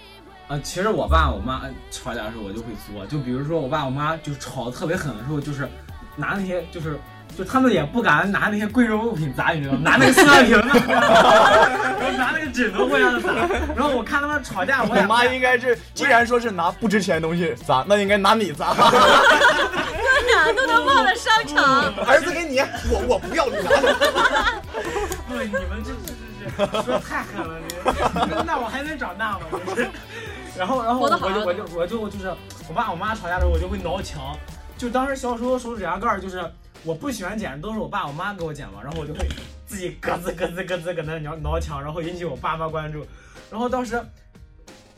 [0.47, 3.05] 啊，其实我爸我妈吵架的时候，我就会作。
[3.07, 5.67] 就比如说我爸我妈就吵得特别狠的时候，就是
[6.15, 6.97] 拿那些就是
[7.37, 9.81] 就他们也不敢拿那些贵重物品砸你，知道吗？
[9.83, 11.01] 拿那个塑料瓶子，然
[11.99, 13.33] 后拿那个枕头互相砸。
[13.75, 18.73] 然后我看他们吵架，我妈应该是，既然说是拿不值钱的东西砸，那应该拿你砸。
[18.73, 18.83] 哥
[20.31, 21.93] 俩都能忘了商场。
[22.05, 23.69] 儿子给你，我我不要你拿。
[25.29, 26.17] 对，你们这这这。
[26.81, 27.59] 说太狠了，
[28.25, 29.39] 你那我还能长大吗？
[30.57, 32.33] 然后然后我就我就我就就是
[32.67, 34.35] 我爸我妈吵架的时候我就会挠墙，
[34.77, 36.43] 就当时小时候手指甲盖就是
[36.83, 39.27] 我不喜欢剪，都是我爸我妈给我剪嘛，然后我就会
[39.65, 43.05] 自己咯吱咯吱咯吱搁那挠挠墙，然后引起我爸妈关注，
[43.51, 44.01] 然后当时。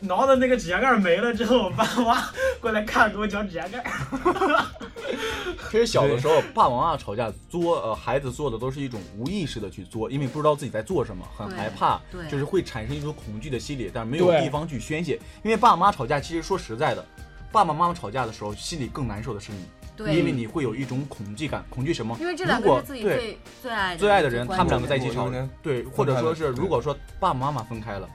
[0.02, 2.30] 挠的那个指甲盖没了之后，我爸妈
[2.62, 3.84] 过来看，给我讲指甲盖。
[5.70, 15.20] 其实小的时候，爸爸妈妈吵架作，呃，孩子做的都是一种无意识的去作，因为不知道自己在做什么，很害怕，就是会产生一种恐惧的心理，但是没有地方去宣泄。
[15.44, 17.06] 因为爸爸妈妈吵架，其实说实在的，
[17.52, 22.16] 爸爸妈妈吵架的时候，心里更难受的是你，因为你会有一种恐惧感，恐惧什么？
[22.20, 25.30] 因为这两个是自己最最爱最爱的人，他们两个在一起吵，
[25.62, 28.08] 对，或者说是如果说爸爸妈妈分开了。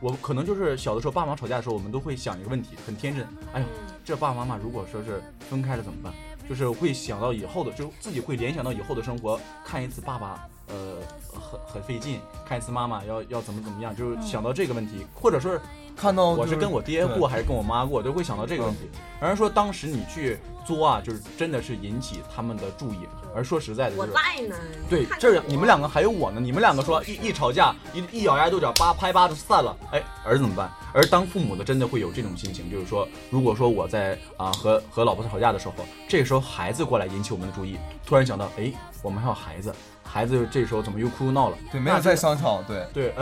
[0.00, 3.26] 我可能就是小的时候，爸妈吵架的时候，我们都会想一个问题，很天真。
[3.52, 3.66] 哎呦，
[4.04, 6.12] 这爸爸妈妈如果说是分开了怎么办？
[6.48, 10.96] 就是会想到以后的，就自己会联想到以后的生活，看一次爸爸呃
[11.32, 15.58] 很很费劲，看一次妈妈要要怎么怎么样，就是想到这个问题，或者说。
[15.98, 18.88] 看到我是跟我爹过还是跟我妈过，都会想到这个问题。
[19.20, 23.00] 而说当时你去作啊，就是真的是引起他们的注意。
[23.34, 24.54] 而说实在的，我赖呢。
[24.88, 26.40] 对，这你们两个还有我呢。
[26.40, 29.76] 你们两个说一一吵架，一一咬牙跺脚，叭拍巴就散了。
[29.90, 30.70] 哎，儿子怎么办？
[30.94, 35.74] 而当父母的真的会有这种心情，就是说，如果说我在啊和和老婆吵架的时候，
[36.08, 39.74] 这个时候孩子过来引起我们的注意，突然想到，哎，我们还有孩子。
[40.08, 41.58] 孩子这时候怎么又哭又闹了？
[41.70, 42.64] 对，没有在商场。
[42.66, 43.14] 对对，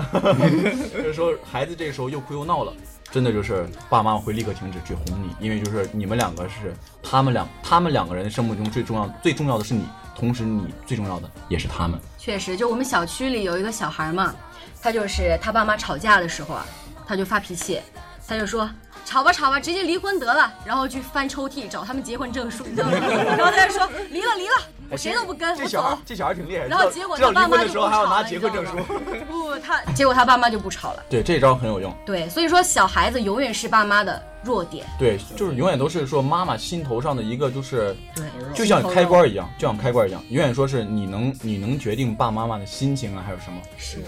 [0.94, 2.72] 就是说孩子这时候又哭又闹了，
[3.10, 11.98] 真的就是爸妈会立刻停止去哄你，因为就是你们两个是他们两他们两个人生命中最重要最重要的是你，同时你最重要的也是他们。
[12.16, 14.34] 确实，就我们小区里有一个小孩嘛，
[14.80, 16.66] 他就是他爸妈吵架的时候啊，
[17.06, 17.80] 他就发脾气，
[18.26, 18.68] 他就说
[19.06, 22.98] 吵吧吵吧，直接离婚得了，然后去翻抽屉找他们结婚证书，你知道吗？
[22.98, 24.54] 然后他就说离了离了。
[24.88, 26.64] 我谁都不跟，这小孩这小孩挺厉害。
[26.66, 28.72] 然后结果他爸妈的时候还要拿结婚证书。
[29.28, 31.02] 不，他结果他爸妈就不吵了。
[31.10, 31.92] 对，这招很有用。
[32.04, 34.86] 对，所以说小孩子永远是爸妈的弱点。
[34.96, 43.60] 对，就是永远都是说妈妈心头上的一个，就是对，就像开关一样，就像开关一样，永远说是你能你能决定爸妈妈的心情啊，还有什么？
[43.76, 43.98] 是。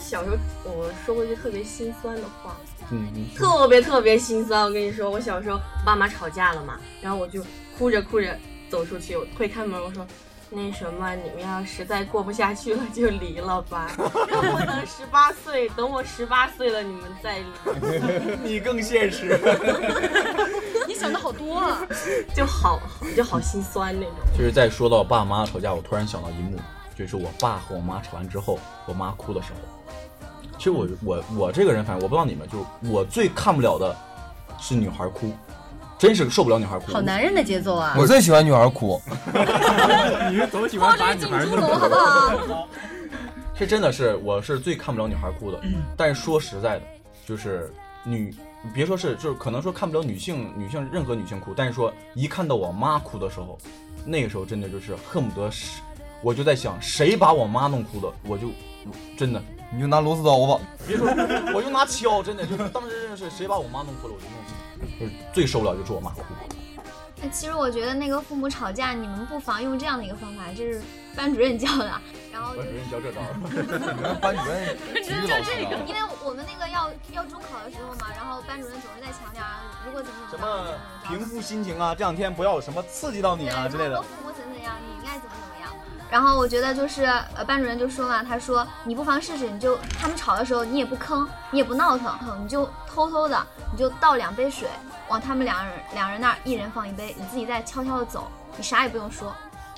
[0.00, 2.56] 小时候我说过一句特别心酸的话，
[2.90, 4.64] 嗯，特别特别心酸。
[4.64, 7.42] 我跟你说，我小时候爸妈吵架了嘛，然后我就
[7.78, 8.36] 哭着哭着。
[8.70, 10.04] 走出去，我推开门，我说
[10.50, 13.92] ：“那什么，你们要实在过不下去了，就离了吧。
[14.26, 17.44] 让我等十八岁，等我十八岁了，你们再离。”
[18.42, 19.38] 你更现实，
[20.88, 21.86] 你想的好多啊，
[22.34, 22.80] 就好，
[23.14, 24.14] 就好心酸那种。
[24.36, 26.58] 就是，在说到爸妈吵架，我突然想到一幕，
[26.98, 29.94] 就是我爸和我妈吵完之后，我妈哭的时候。
[30.64, 33.94] 其实我我我这个人，反正我不知道你们，就我最看不了的
[34.58, 35.30] 是女孩哭。
[35.98, 37.94] 真是受不了女孩哭，好男人的节奏啊！
[37.98, 38.98] 我最喜欢女孩哭。
[40.30, 42.68] 你是总喜欢把女孩哭，好不好？
[43.54, 45.60] 这真的是，我是最看不了女孩哭的。
[45.98, 46.84] 但是说实在的，
[47.26, 47.70] 就是
[48.02, 48.34] 女，
[48.72, 51.52] 别说是，就是可能说看不了女性，女性任何女性哭。
[51.54, 53.58] 但是说一看到我妈哭的时候，
[54.06, 55.82] 那个时候真的就是恨不得是，
[56.22, 58.48] 我就在想，谁把我妈弄哭的，我就
[59.16, 59.40] 真的，
[59.74, 60.60] 你就拿螺丝刀吧。
[60.86, 61.06] 别说，
[61.54, 64.54] 我就拿锹，真的就是当时真的是谁把我妈弄哭了，我就弄死。
[65.00, 66.22] 就是最受不了就是我妈哭。
[67.22, 70.82] 哎，其实我觉得那个父母吵架，你们不妨用这样的一个方法，就是
[71.16, 71.90] 班主任教的。
[72.32, 73.20] 然后班主任教这招。
[74.20, 79.42] 班主任教这个，因为我们那个要要中考的时候嘛，然后班主任总是在强调，
[79.86, 84.02] 如果怎么怎么什么平复心情啊，这两天不要有什么刺激到你啊之类的。
[84.02, 85.43] 父母怎怎样，你应该怎么怎么样。
[86.10, 94.68] 然后我觉得就是呃，班主任就说嘛，他说你不妨试试，你就他们吵的时候，你也不吭，你也不闹腾，你就偷偷的，你就倒两杯水，
[95.08, 99.32] 往他们两人两人那儿一人放一杯，你自己再悄悄的走，你啥也不用说。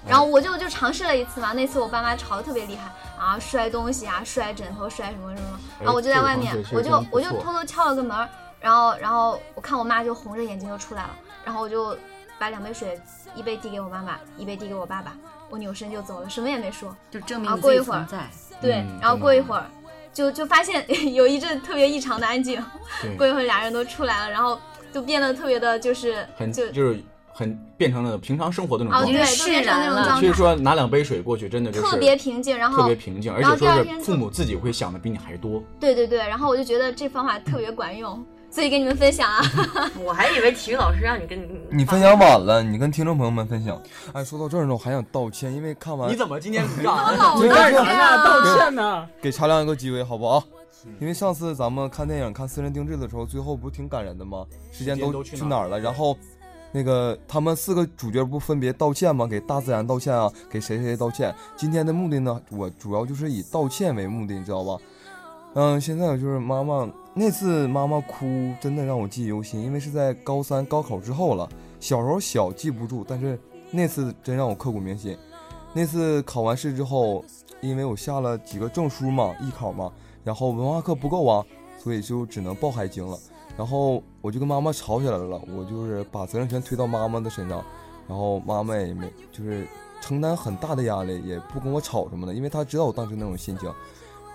[0.07, 8.29] 然后我就就尝试了一次嘛，那次我爸妈吵得特别厉害啊，摔东西啊，摔枕头，摔什么什么，然后我就在外面，我就我就偷偷敲了个门，
[8.61, 11.11] 然后然后我看我妈就红着眼睛就出来了，
[11.45, 11.97] 然后我就
[12.39, 13.01] 把两杯水
[13.35, 15.13] 一杯递给我妈妈，一杯递给我爸爸。
[15.49, 18.29] 我扭身就走了，什么也没说，就证明自己存在。
[18.61, 19.67] 对，然后过一会儿，
[20.13, 22.63] 就就发现 有一阵特别异常的安静。
[23.17, 24.59] 过一会儿，俩人都出来了，然后
[24.93, 26.99] 就变得特别的，就是很就就是
[27.33, 29.19] 很变成了平常生活的那种状态。
[29.35, 30.21] 对，变成那种状态。
[30.21, 35.63] 所以说拿两杯水过去，真的就是特别平静，然后特别平静，而且说是父母自己会想的比你还多。
[35.79, 38.25] 对对对，然后我就觉得这方法特别管用。
[38.57, 39.43] 所以跟你们分享啊，
[40.03, 43.79] 我还以为体育老师让你跟你你分享晚了，你跟听众朋友们分享。
[44.15, 48.25] 哎，说到这儿呢，我还想道歉，因为看完你怎么今天 你干啥呢？
[48.25, 49.07] 道歉呢？
[49.21, 50.43] 给茶凉一个机会，好不好？
[50.99, 54.47] 因为上次咱们看电影看私人定制的时候，最后不是挺感人的吗？
[54.73, 55.79] 时间都去哪儿了？
[55.79, 56.17] 然后
[56.73, 59.27] 那个他们四个主角不分别道歉吗？
[59.27, 61.35] 给大自然道歉啊，给谁谁道歉？
[61.57, 64.79] 今天的目的呢，我主要就是以道歉为目的，你知道吧？
[65.53, 66.89] 嗯，现在就是妈妈
[67.19, 71.49] 那次妈妈哭，真的让我记忆犹新，因为是在高三高考之后了。
[71.81, 75.17] 小时候小记不住，但是那次真让我刻骨铭心。
[75.73, 77.25] 那次考完试之后，
[77.63, 79.91] 因为我下了几个证书嘛，艺考嘛，
[80.23, 81.43] 然后文化课不够啊，
[81.79, 83.19] 所以就只能报海经了。
[83.57, 87.65] 然后我就跟妈妈吵起来了，我就是把责任全推到妈妈的身上，
[88.07, 89.67] 然后妈妈也没就是
[90.03, 93.73] 承担很大的压力，也不跟我吵什么的，因为她知道我当时那种心情。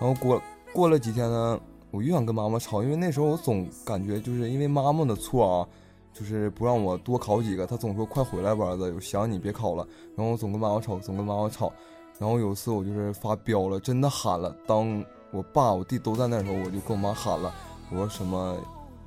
[0.00, 0.42] 后过。
[0.74, 1.60] 过了几天呢，
[1.92, 5.68] 我越想跟妈妈吵，因为那时候我总感觉就是因为妈妈的错啊，
[6.12, 9.86] 就是不让我多考几个，她总说快回来吧，儿子，有想你别考了。
[10.16, 11.70] 然后我总跟妈妈吵，总跟妈妈吵。
[12.18, 14.56] 然后有一次我就是发飙了，真的喊了。
[14.66, 17.52] 当我爸我弟都在那时候，我就跟我妈喊了，
[17.90, 18.56] 我说什么，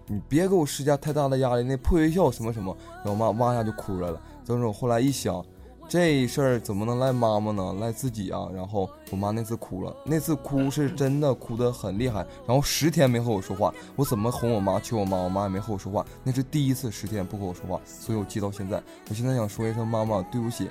[0.06, 2.76] 你别给我施加太大的压力，那破学校什么什么。
[3.04, 4.22] 然后我妈哇一下就哭出来了。
[4.46, 5.44] 但是我后来一想，
[5.88, 7.76] 这事儿怎么能赖妈妈呢？
[7.80, 8.50] 赖自己啊！
[8.54, 13.74] 然后我妈那次哭了，那次哭是真的哭得很厉害，然后十天没和我说话。
[13.96, 16.06] 我怎么哄我妈、求我妈，我妈也没和我说话。
[16.24, 18.82] 那是第一次十天不和我说话，所以我记到现在。
[19.10, 20.70] 我现在想说一声妈妈，对不起。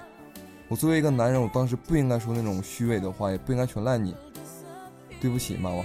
[0.69, 4.15] 我作为一个男人，我当时不应该说那种虚伪的话，也不应该全赖你。
[5.21, 5.85] 对不起，妈妈。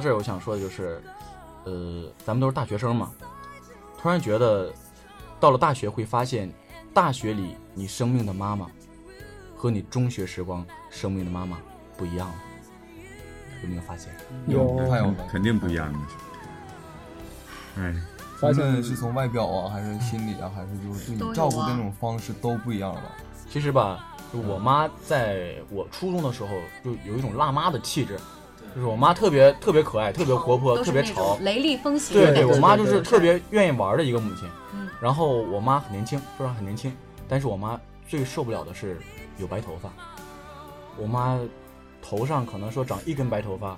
[0.00, 0.98] 到这儿，我想说的就是，
[1.64, 3.10] 呃，咱们都是大学生嘛，
[4.00, 4.72] 突然觉得，
[5.38, 6.50] 到了大学会发现，
[6.94, 8.66] 大学里你生命的妈妈，
[9.54, 11.58] 和你中学时光生命的妈妈
[11.98, 12.34] 不一样了，
[13.62, 14.10] 有没有发现？
[14.46, 14.74] 有，
[15.30, 15.98] 肯定不一样的。
[17.76, 17.94] 哎，
[18.38, 23.12] 发现是从外表啊，还是心理啊，还是就是对你照顾的那种方式都不一样了吧？
[23.50, 26.48] 其实吧，就我妈在我初中的时候，
[26.82, 28.18] 就有一种辣妈的气质。
[28.74, 32.16] 就是我妈特别特别可爱，特别活泼，特别潮，雷厉风行。
[32.16, 34.48] 对对，我妈就是特别愿意玩的一个母亲。
[34.72, 34.88] 嗯。
[35.00, 36.96] 然后我妈很年轻，说实话很年轻，
[37.28, 39.00] 但是我妈最受不了的是
[39.38, 39.90] 有白头发。
[40.96, 41.36] 我妈
[42.00, 43.76] 头上可能说长一根白头发，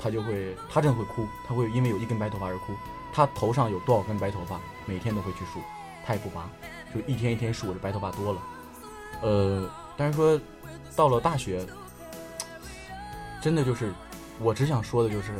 [0.00, 2.72] 她就会，她真会哭，她会因为有一根白头发而哭。
[3.12, 5.60] 她头上有多少根白头发，每天都会去数，
[6.06, 6.48] 她也不拔，
[6.94, 8.40] 就一天一天数，这白头发多了。
[9.22, 10.40] 呃，但是说
[10.94, 11.66] 到了大学，
[13.42, 13.92] 真的就是。
[14.40, 15.32] 我只想说的就是，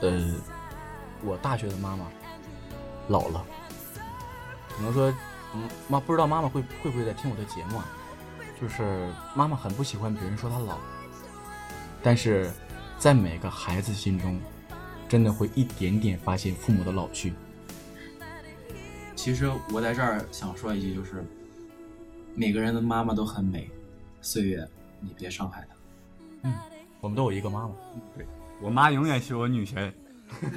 [0.00, 0.34] 呃，
[1.24, 2.06] 我大学的妈妈
[3.08, 3.44] 老了，
[4.76, 5.12] 可能说，
[5.54, 7.86] 嗯，妈不知道妈妈会会不会在听我的节目啊？
[8.60, 10.78] 就是妈妈很不喜欢别人说她老，
[12.02, 12.50] 但是
[12.98, 14.38] 在每个孩子心中，
[15.08, 17.32] 真的会一点点发现父母的老去。
[19.14, 21.24] 其实我在这儿想说一句，就是
[22.34, 23.70] 每个人的妈妈都很美，
[24.20, 24.68] 岁月
[25.00, 25.76] 你别伤害她。
[26.42, 26.75] 嗯。
[27.06, 27.70] 我们都有一个妈妈，
[28.16, 28.26] 对
[28.60, 29.94] 我妈永远是我女神。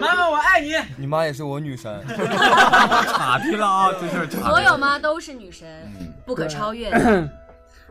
[0.00, 0.72] 妈妈，我爱你。
[0.96, 2.02] 你妈也是我女神。
[2.08, 5.68] 傻逼了啊，这事所有妈都是女神，
[6.24, 6.90] 不可超越。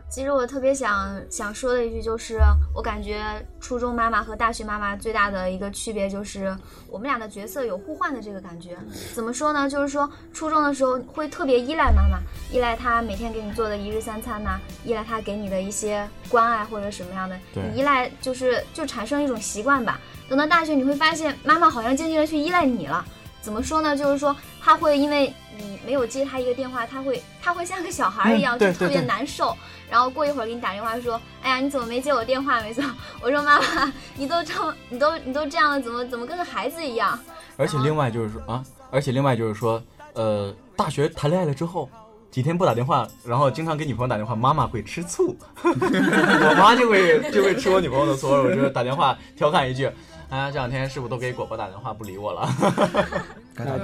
[0.08, 2.38] 其实我特别想想说的一句就是，
[2.72, 3.20] 我感觉
[3.60, 6.56] 初中妈妈和大学妈妈最大的一个区别就是，
[6.88, 8.78] 我们俩的角色有互换的这个感觉。
[9.14, 9.68] 怎么说呢？
[9.68, 12.18] 就是说初中的时候会特别依赖妈妈，
[12.52, 20.00] 依赖她每天给你做的一日三餐呐，依赖她给你的一些关爱或者什么样的，你依赖就是就产生一种习惯吧。
[20.28, 23.04] 等到大学你会发现，妈妈好像渐渐的去依赖你了。
[23.42, 23.96] 怎么说呢？
[23.96, 29.56] 就是说她会因为你没有接她一个电话，她会她会像个小孩一样，就特别难受。
[29.90, 32.82] 然后过一会儿给你打电话说：“哎呀，你怎么没接我电话？”没错，
[33.22, 37.18] 我说：“妈妈，你都这么，你都你都这样了，怎么怎么跟个孩子一样？”
[37.56, 39.82] 而且另外就是说啊，而且另外就是说，
[40.14, 41.88] 呃，大学谈恋爱了之后，
[42.30, 48.28] 几天不打电话，然后经常给女朋友打电话，妈妈会吃醋， 我妈就会就会吃我女朋友的醋。
[48.28, 49.86] 我就打电话调侃一句
[50.28, 52.48] ：“哎呀，这两天是不是都给果果打电话不理我 了？”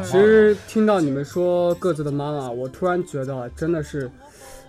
[0.04, 4.10] 其实听到你们说各自的妈妈，我突然觉得真的是。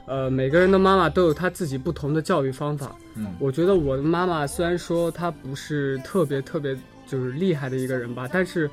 [0.05, 2.95] 呃，每个人的妈妈都有她自己不同的教育方法。
[3.15, 6.75] 嗯，我觉得我的妈妈虽然说她不是特别特别
[7.07, 8.69] 就是厉害的一个人吧，但是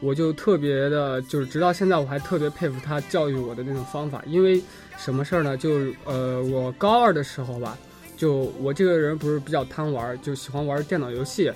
[0.00, 4.22] 我就特别的，就是直到现在我还特别佩服她教育我的那种方法。
[4.26, 4.62] 因为
[4.96, 5.56] 什么事儿呢？
[5.56, 7.76] 就呃，我高二的时候吧，
[8.16, 11.52] 就我这个人不是比较贪玩，就喜欢玩电脑游戏。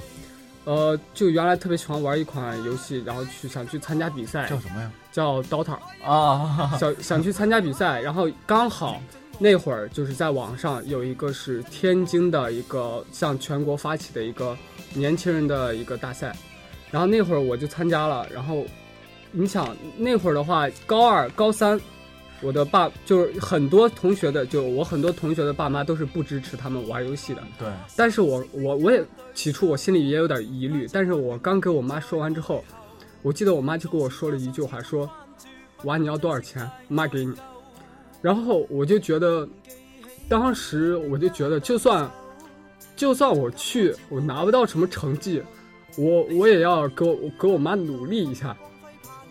[0.65, 4.91] 呃，就原来特别喜欢玩一款游戏，然后去想去参加比赛，叫什么呀？
[5.15, 9.01] 叫 DOTA 啊，想想去参加比赛，然后刚好
[9.39, 14.57] 那会儿就是在网上有一个是天津的一个向全国发起的一个
[14.93, 16.35] 年轻人的一个大赛，
[16.91, 18.65] 然后那会儿我就参加了，然后
[19.31, 21.81] 你想那会儿的话，高二高三。
[22.43, 27.43] 我的爸就是很多同学的，就我很多同学的爸妈都是不支持他们玩游戏的。
[27.59, 32.63] 对，但是我我我也起初我心里也有点疑虑，但是我刚给我妈说完之后，
[33.25, 35.09] 我记得我妈就跟我说了一句话，说
[35.85, 37.35] ：“娃你要多少钱，妈给你。”
[38.21, 39.49] 然后我就觉得，
[40.29, 42.11] 当时我就觉得，就算
[42.95, 45.43] 就算我去，我拿不到什么成绩，
[45.97, 48.55] 我我也要给我给我妈努力一下。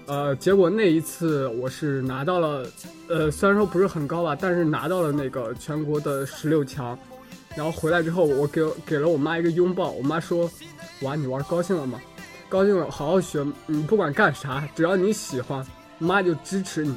[0.07, 2.65] 呃，结果那一次我是拿到了，
[3.07, 6.97] 呃，虽然说不是很高吧，但是拿到了那个全国的十六强。
[7.55, 9.91] 然后回来之后，我给给了我妈一个拥抱。
[9.91, 10.49] 我妈说
[11.03, 12.01] ：“娃，你玩高兴了吗？
[12.53, 15.65] 高兴了，好好学，你不管干啥，只要你喜欢，
[15.97, 16.95] 妈就支持你。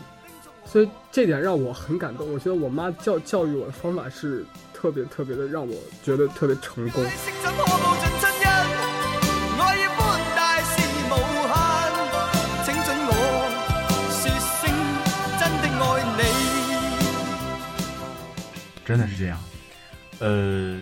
[0.67, 7.03] 所以这点让我很感动，我觉得我妈教教育我的方法是特别特别的，让我觉得特别成功。
[18.85, 19.39] 真的是这样，
[20.19, 20.79] 呃，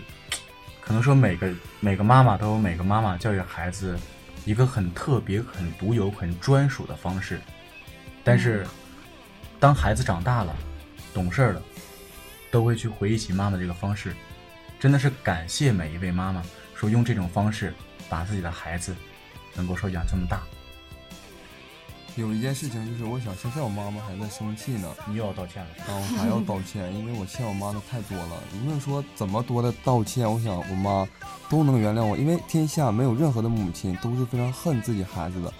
[0.81, 1.47] 可能说每个
[1.79, 3.97] 每个妈妈都有每个妈妈教育孩子。
[4.45, 7.41] 一个很特别、很独有、很专属的方式，
[8.23, 8.65] 但是
[9.59, 10.55] 当孩子长大了、
[11.13, 11.61] 懂事了，
[12.51, 14.15] 都会去回忆起妈妈这个方式。
[14.79, 16.43] 真的是感谢每一位妈妈，
[16.75, 17.73] 说用这种方式
[18.07, 18.95] 把自己的孩子
[19.55, 20.43] 能够说养这么大。
[22.15, 28.41] 有一件事情就是，我想现在我妈妈还在生气呢，你又要道歉了，然后还要道歉，因为我欠我妈的太多了。
[28.61, 31.05] 无论说怎么多的道歉，我想我妈
[31.49, 35.53] 都能原谅我，因为天下没有任何的母亲都是非常恨自己孩子的。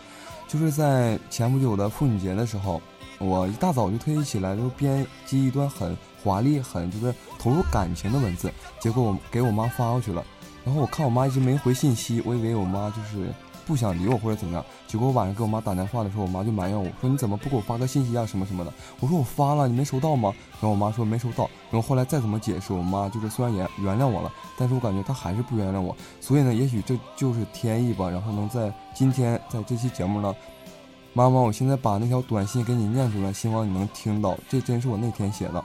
[0.47, 2.81] 就是在前不久的妇女节的时候，
[3.19, 8.49] 我一大早就特意起来，就编辑一段很华丽、很就是投入感情的文字，
[8.79, 10.23] 结果我给我妈发过去了，
[10.63, 13.29] 然后我看我妈一直没回信息，我以为我妈就是。
[13.65, 25.95] 不想理我或者怎么样，结果我晚上给我妈打电话的时候，我妈就埋怨我说：“你怎么不给我发个信息啊什么什么的？”我说：“我发了，你没收到吗？”然后我妈说：“没收到。”然后后来再怎么解释，我妈就是虽然也原谅我了，但是我感觉她还是不原谅我。
[26.21, 28.09] 所以呢，也许这就是天意吧。
[28.09, 30.33] 然后能在今天在这期节目呢，
[31.13, 34.37] 妈妈，我现在把那条短信给你念出来，希望你能听到。
[34.47, 35.63] 这真是我那天写的。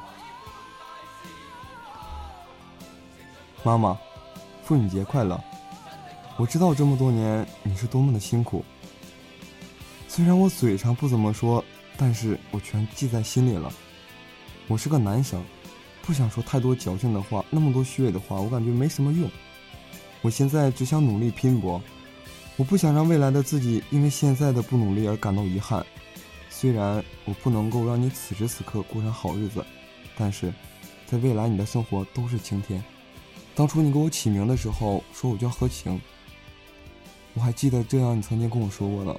[3.63, 3.97] 妈妈，
[4.65, 5.39] 妇女节快乐。
[6.37, 8.65] 我知道这么多年你是多么的辛苦，
[10.09, 11.63] 虽然我嘴上不怎么说，
[11.99, 13.71] 但是我全记在心里了。
[14.67, 15.45] 我是个男生，
[16.01, 19.29] 不想说太多矫情的话，那么多虚伪的话，我感觉没什么用。
[20.23, 21.83] 我现在只想努力拼搏，
[22.57, 25.85] 我不想让未来的自己因为现在的不努力而感到遗憾。
[26.49, 29.65] 虽然我不能够让你此时此刻过上好日子，
[30.17, 30.53] 但是
[31.07, 32.83] 在未来你的生活都是晴天。
[33.55, 36.01] 当初你给我起名的时候，说我叫何晴。
[37.41, 39.17] 我还记得这样，你曾经跟我说过呢。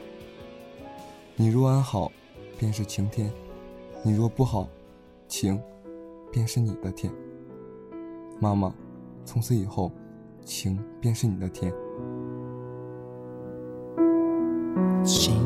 [1.35, 2.11] 你若安好，
[2.55, 3.27] 便是晴天；
[4.03, 4.67] 你若不好，
[5.27, 5.59] 晴，
[6.31, 7.11] 便是你的天。
[8.39, 8.71] 妈妈，
[9.25, 9.91] 从此以后，
[10.45, 11.73] 晴便是你的天。
[15.03, 15.40] 晴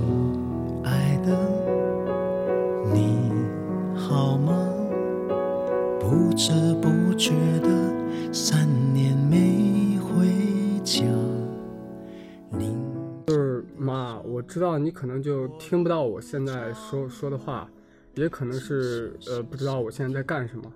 [14.86, 17.67] 你可能就听不到我现在说说的话，
[18.13, 20.71] 也可能是呃不知道我现在在干什么。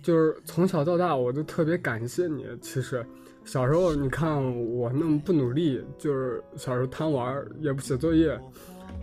[0.00, 2.46] 就是从小到大，我都特别感谢你。
[2.62, 3.04] 其实
[3.44, 4.40] 小时候你看
[4.76, 8.38] 我那么不努力，就是小时候贪玩也不写作业，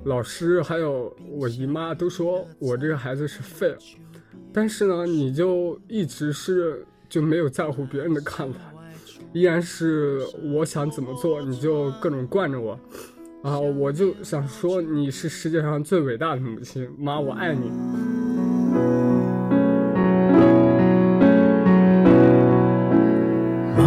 [0.05, 3.77] 老师还有我姨妈都说我这个孩子是废了。
[4.53, 8.59] 但是呢，你就一直是就没有在乎别人的看法。
[9.33, 10.21] 依然是
[10.53, 12.77] 我想怎么做，你就各种惯着我，
[13.43, 17.71] 啊，我就想说你是世界上最伟大的母亲，妈，我爱你。
[23.75, 23.83] 妈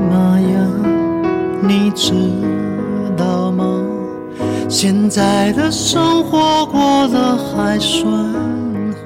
[0.00, 0.66] 妈呀，
[1.62, 2.14] 你知
[3.18, 3.84] 道吗？
[4.66, 8.10] 现在的生活过得还算
[8.94, 9.00] 好。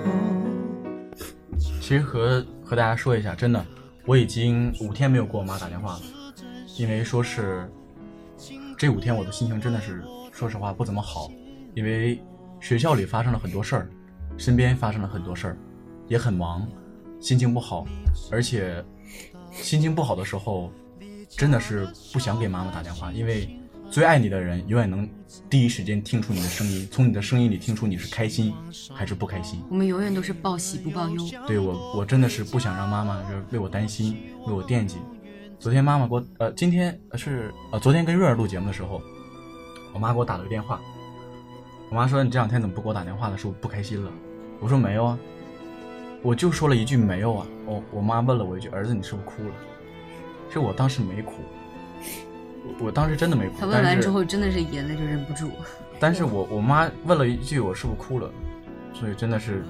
[1.58, 3.60] 其实和和大家说一下，真的。
[4.06, 6.00] 我已经五天没有给我妈打电话了，
[6.76, 7.68] 因为说是
[8.82, 10.02] 这五天我的心情真的是
[10.32, 11.30] 说实话不怎么好，
[11.72, 12.20] 因为
[12.58, 13.88] 学校里发生了很多事儿，
[14.36, 15.56] 身边发生了很多事儿，
[16.08, 16.66] 也很忙，
[17.20, 17.86] 心情不好，
[18.32, 18.84] 而且
[19.52, 20.72] 心情不好的时候
[21.28, 23.56] 真的是不想给妈妈打电话，因为。
[23.90, 25.06] 最爱你的人永远能
[25.50, 28.54] 第一时间听出你的声音，从你的声音里听出你是开心
[28.94, 29.62] 还是不开心。
[29.68, 31.22] 我们永远都是报喜不报忧。
[31.46, 34.16] 对我，我真的是不想让妈妈就是为我担心，
[34.46, 34.96] 为我惦记。
[35.62, 39.00] 昨天妈妈给我，呃，今天是呃，昨天跟瑞儿录节目的时候，
[39.92, 40.80] 我妈给我打了个电话。
[41.88, 43.38] 我妈说：“你这两天怎么不给我打电话了？
[43.38, 44.10] 是我不开心了？”
[44.58, 45.18] 我说：“没有啊，
[46.20, 49.54] 我就说了一句没有啊。”我我妈问了我一句：“儿子，你是不是哭了？”
[50.48, 51.34] 其实我当时没哭。
[52.80, 53.60] 我当时真的没哭。
[53.60, 55.48] 她问完之后，真的是眼泪就忍不住。
[56.00, 58.28] 但是我我妈问了一句，我是不是哭了？
[58.94, 59.62] 所以真的是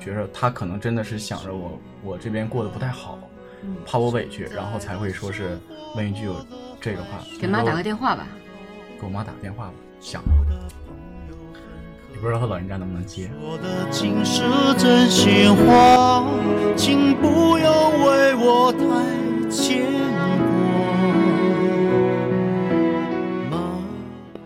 [0.00, 3.16] 觉着他可能真的是想着我，我这边过得不太好，
[3.86, 5.58] 怕我委屈，然后才会说是
[5.94, 6.28] 问一句
[6.80, 7.18] 这个话。
[7.40, 8.26] 给妈打个电话吧。
[8.98, 10.30] 给我妈打个电话吧，想着。
[12.12, 13.30] 也不知道他老人家能不能接。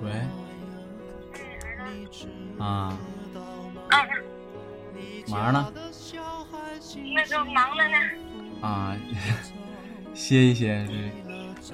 [0.03, 0.11] 喂。
[2.59, 2.97] 啊。
[3.91, 3.93] 啊
[5.29, 5.73] 忙呢？
[7.15, 7.97] 那个忙了呢。
[8.61, 8.97] 啊，
[10.15, 10.87] 歇一歇。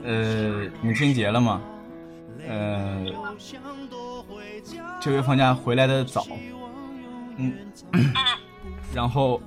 [0.02, 1.62] 呃，母亲节了嘛，
[2.48, 3.06] 呃，
[5.00, 6.26] 这回放假回来的早，
[7.36, 7.54] 嗯，
[8.92, 9.40] 然后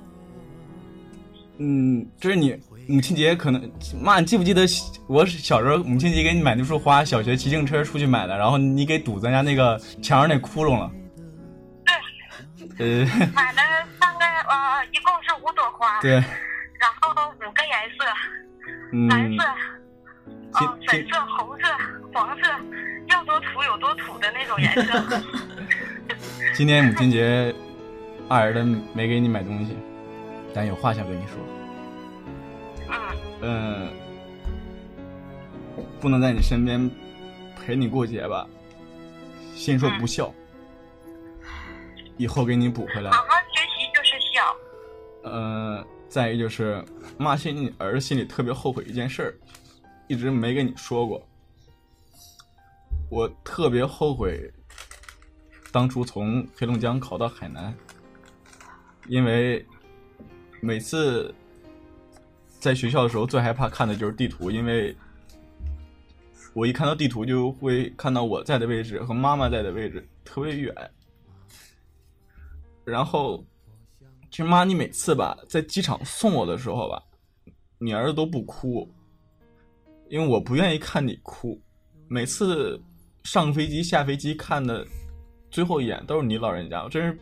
[1.58, 3.70] 嗯，就是你母亲节可能
[4.02, 4.66] 妈，你记不记得
[5.06, 10.90] 我小时候母亲节给你买那束花，小学骑自行车出去买的，然后你给堵咱家那个墙上那窟窿了。
[12.78, 13.02] 对。
[13.02, 13.06] 呃。
[13.34, 13.60] 买了
[14.00, 16.00] 三个，呃，一共是五朵花。
[16.00, 16.24] 对。
[16.78, 18.04] 然后五个颜色，
[19.08, 19.42] 蓝色，
[20.64, 21.64] 哦，粉色、红色、
[22.14, 22.48] 黄色，
[23.08, 25.20] 要多土有多土的那种颜色。
[26.54, 27.54] 今天母亲节，
[28.28, 28.64] 二儿子
[28.94, 29.76] 没给你买东西，
[30.54, 31.36] 但有话想跟你说。
[33.40, 33.88] 嗯，
[36.00, 36.90] 不能在你身边
[37.64, 38.46] 陪你过节吧？
[39.54, 40.32] 先说不孝，
[42.16, 43.10] 以后给你补回来。
[43.10, 44.56] 好好学习就是孝。
[45.24, 46.84] 嗯，再一就是，
[47.18, 49.34] 妈心里儿心里特别后悔一件事儿，
[50.08, 51.26] 一直没跟你说过。
[53.10, 54.52] 我特别后悔
[55.70, 57.74] 当初从黑龙江考到海南，
[59.06, 59.64] 因为
[60.60, 61.34] 每次。
[62.60, 64.92] 在学校的时候，最害怕看的就是地图，因为
[66.54, 70.74] 我一看到地图，就会看到我在的位置和妈妈在的位置特别远。
[72.84, 73.46] 然后，
[74.30, 77.02] 其实妈，你每次吧在机场送我的时候吧，
[77.78, 78.88] 你儿子都不哭，
[80.08, 81.60] 因为我不愿意看你哭。
[82.08, 82.80] 每次
[83.24, 84.86] 上飞机、下飞机看的
[85.50, 87.18] 最后一眼都是你老人家，我真是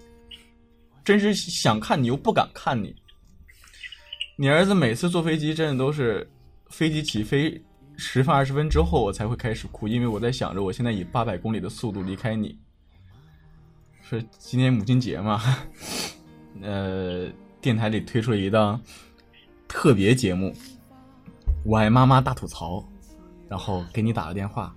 [1.04, 2.94] 真是想看你又不敢看你。
[4.36, 6.28] 你儿子每次坐飞机，真的都是
[6.70, 7.60] 飞机起飞
[7.96, 12.58] 十分二十分之后，我才会开始哭，因为我在想着我现在以八百公里的速度离开你。
[14.08, 15.40] 是今天母亲节嘛？
[16.62, 17.28] 呃，
[17.60, 18.80] 电台里推出了一档
[19.68, 20.50] 特别节目，
[21.64, 22.76] 《我爱妈妈大吐槽》，
[23.48, 24.74] 然后给你打个电话，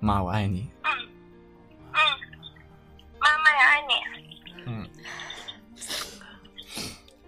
[0.00, 0.68] 妈，我爱你。
[0.84, 0.90] 嗯
[1.92, 1.96] 嗯，
[3.20, 3.92] 妈妈也爱你。
[4.66, 4.88] 嗯，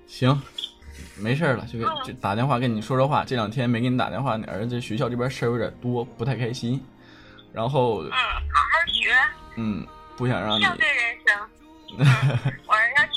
[0.06, 0.40] 行。
[1.16, 3.24] 没事了，就给就打电话跟你说说话。
[3.24, 6.82] 这两天没给你打电话，你儿子学校这边事儿有点多，不太开心。
[7.52, 9.14] 然后嗯，好好学。
[9.54, 9.86] 嗯，
[10.16, 11.38] 不想让你笑对人生。
[12.66, 13.13] 我儿要笑对人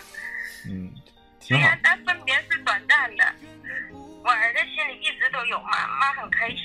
[0.00, 0.70] 生，嗯。
[0.86, 0.92] 嗯，
[1.40, 1.62] 挺好。
[1.62, 3.24] 虽然咱分别是短暂的，
[4.24, 5.70] 我儿子心里一直都有妈，
[6.00, 6.58] 妈很开心。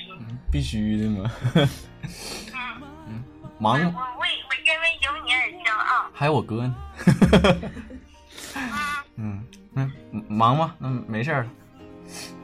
[0.50, 1.30] 必须的嘛。
[1.54, 1.68] 嗯
[3.08, 3.24] 嗯，
[3.58, 3.80] 忙。
[3.80, 3.84] 我
[4.20, 6.10] 为我因为有你而骄傲。
[6.12, 6.74] 还有我哥呢。
[9.16, 9.46] 嗯。
[9.74, 9.90] 嗯，
[10.28, 10.74] 忙吗？
[10.78, 11.46] 那没事了。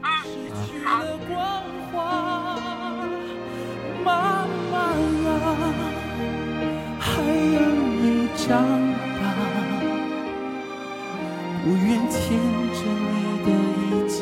[0.02, 0.08] 嗯，
[0.86, 1.04] 好。
[11.60, 12.18] 我愿牵
[12.72, 13.48] 着你的
[13.78, 14.16] 衣襟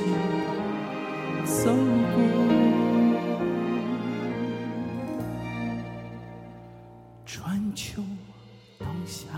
[1.44, 1.70] 走
[2.12, 2.16] 过
[7.24, 7.34] 春
[7.74, 8.02] 秋
[8.78, 9.28] 冬夏。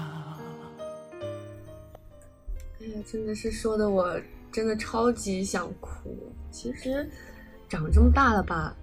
[2.80, 4.18] 哎呀真的是说的，我
[4.51, 6.16] 真的超级想哭。
[6.51, 7.11] 其实，
[7.68, 8.74] 长这么大了吧，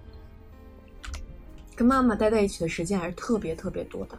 [1.74, 4.16] 跟妈妈待在一起的时间还是特别特别多的，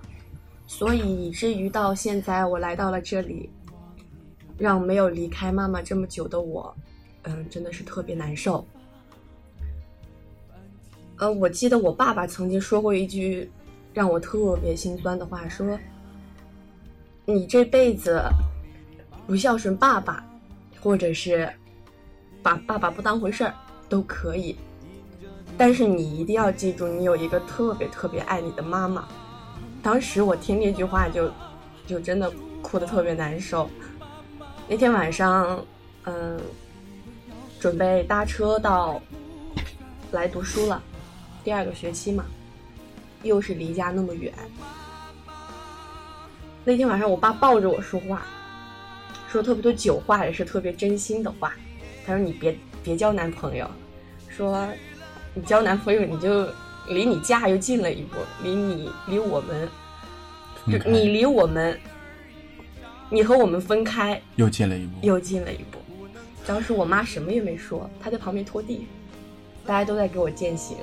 [0.66, 3.50] 所以以至于到现在我来到了这里，
[4.58, 6.76] 让没有离开妈妈这么久的我，
[7.24, 8.66] 嗯，真的是特别难受。
[11.18, 13.50] 呃，我记得我爸爸曾经说过一句
[13.94, 15.78] 让我特别心酸的话，说
[17.26, 18.24] ：“你这辈子。”
[19.28, 20.26] 不孝顺爸爸，
[20.80, 21.52] 或者是
[22.42, 23.54] 把爸爸不当回事儿
[23.90, 24.56] 都可以，
[25.58, 29.06] 但是你一定要记住，你有一个特别特别爱你的妈妈。
[29.84, 31.30] 当时我听那句话就
[31.86, 32.32] 就真的
[32.62, 33.70] 哭得特别难受。
[34.70, 35.66] 那天晚上，
[36.04, 36.38] 嗯，
[37.58, 39.02] 准备搭车到
[40.12, 40.84] 来读书了，
[41.44, 42.26] 第二个学期嘛，
[43.24, 44.34] 又是离家那么远。
[46.66, 48.24] 那天晚上，我爸抱着我说话。
[49.30, 51.54] 说特别多酒话，也是特别真心的话。
[52.06, 53.70] 他说：“你别别交男朋友，
[54.28, 54.68] 说
[55.34, 56.46] 你交男朋友你就
[56.88, 59.70] 离你家又近了一步，离你离我们，
[60.66, 61.78] 就你离我们，
[63.10, 65.78] 你和我们分开又进了一步，又进了一步。”
[66.46, 68.88] 当时我妈什么也没说，她在旁边拖地，
[69.66, 70.78] 大家都在给我践行。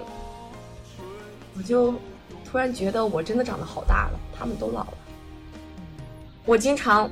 [1.57, 1.95] 我就
[2.45, 4.95] 突然觉得我真的长得好大了，他们都老了。
[6.45, 7.11] 我经常。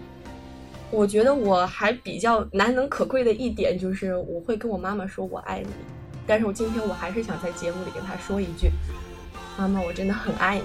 [0.94, 5.70] 我觉得我还比较难能可贵的一点就是我会跟我妈妈说我爱你，
[6.26, 8.68] 但是我今天我还是想在节目里跟她说一句，
[9.56, 10.58] 妈妈，我真的很爱。
[10.58, 10.64] 你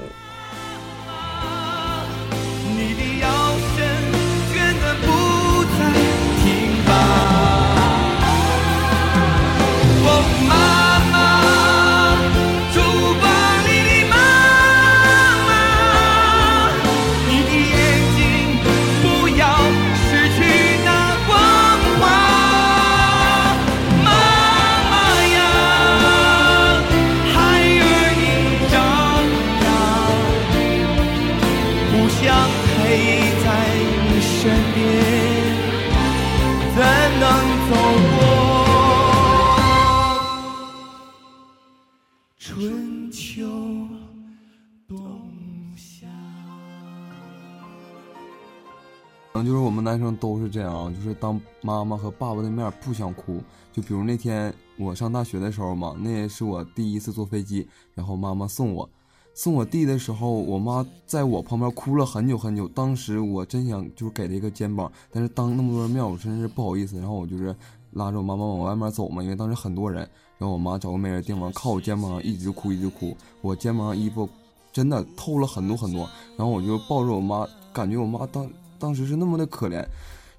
[49.88, 53.42] 男生都是这样，就是当妈妈和爸爸的面不想哭。
[53.72, 58.90] 就比如那天我上大学的时候嘛，那也是我第一次坐飞机，然后妈妈送我，
[59.34, 62.68] 送我弟的时候，我妈在我旁边哭了很久很久。
[62.68, 66.98] 当时我真想就是给她一个肩膀，但是当那么多人面，我真是不好意思。
[66.98, 67.56] 然后我就是
[67.92, 70.10] 拉着我妈妈往外面走嘛，因为当时很多人。
[70.38, 74.28] 然后我妈找个没人地方靠我肩膀上一直哭一直哭，我肩膀上衣服
[74.72, 76.08] 真的透了很多很多。
[76.36, 78.48] 然后我就抱着我妈，感觉我妈当。
[78.80, 79.86] 当时是那么的可怜，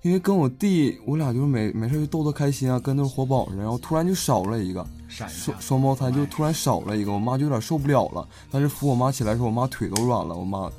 [0.03, 3.63] 因为跟我弟，我俩就是没没事就逗他开心啊，跟那活宝似的。
[3.63, 8.27] 然后突然就少了一个，双双胞胎就突然少了一个，我妈就有点受不了了。
[8.51, 10.35] 但是扶我妈起来的时候，我妈腿都软了。
[10.35, 10.71] 我妈，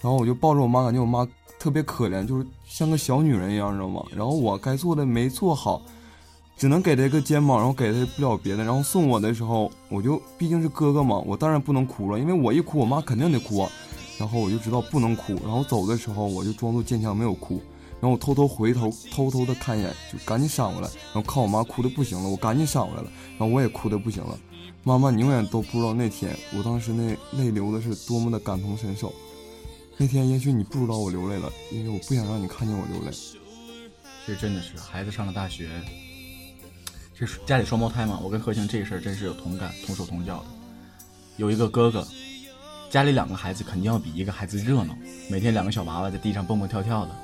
[0.00, 1.26] 然后我就抱着我妈，感觉我妈
[1.58, 4.02] 特别可怜，就是像个小女人一样，知道吗？
[4.14, 5.82] 然后我该做的没做好，
[6.56, 8.64] 只能给她一个肩膀，然后给她不了别的。
[8.64, 13.66] 然后送我的时候，我就毕竟是哥哥嘛，我当然不能哭了，因为我一哭，我妈肯定得哭。
[14.18, 17.60] 然后我就知道不能哭，然后走的时候我就装作坚强没有哭，
[18.00, 24.38] 然后我偷偷回头偷偷的看一眼，就赶紧闪过来，然后看我妈哭的不行了，我赶紧闪过来了，然后我也哭的不行了。
[24.82, 29.12] 妈妈，你永远都不知道那天我当时那泪流的是多么的感同身受。
[29.96, 33.10] 那天也许你不知道我流泪了，因为我不想让你看见我流泪。
[33.10, 35.68] 其实真的是孩子上了大学，
[37.14, 40.46] 这是家里双胞胎嘛，我跟何晴这事儿真是有同感，同手同脚的。
[41.36, 42.06] 有一个哥哥。
[42.96, 44.96] 家里两个孩子肯定要比一个孩子热闹，
[45.28, 47.14] 每天两个小娃娃在地上蹦蹦跳跳的。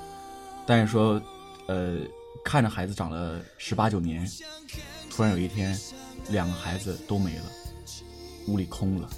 [0.67, 1.19] 但是说，
[1.67, 1.97] 呃，
[2.45, 4.31] 看着孩子长了十八九年，
[5.11, 5.75] 突然有一天，
[6.29, 7.45] 两个孩子都没了，
[8.49, 9.09] 屋里空了。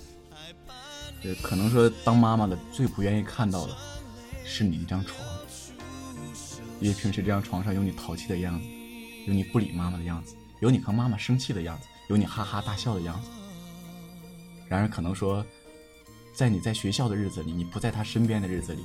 [1.25, 3.77] 呃，可能说当妈妈的最不愿意看到的，
[4.45, 5.29] 是你那张床，
[6.79, 8.69] 因为平时这张床上有你淘气的样子，
[9.27, 13.29] 有你不理妈妈的样子，有你和妈妈生气的样子，有你哈哈大笑的样子。
[14.69, 15.45] 然而可能说。
[16.35, 18.83] 在你在学校的日子里，你不在他身边的日子里，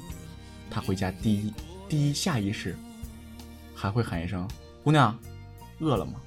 [0.70, 1.54] 他回家第一
[1.90, 2.78] 第一下意识
[3.74, 4.48] 还会喊一声
[4.84, 5.18] “姑娘，
[5.80, 6.22] 饿了吗？”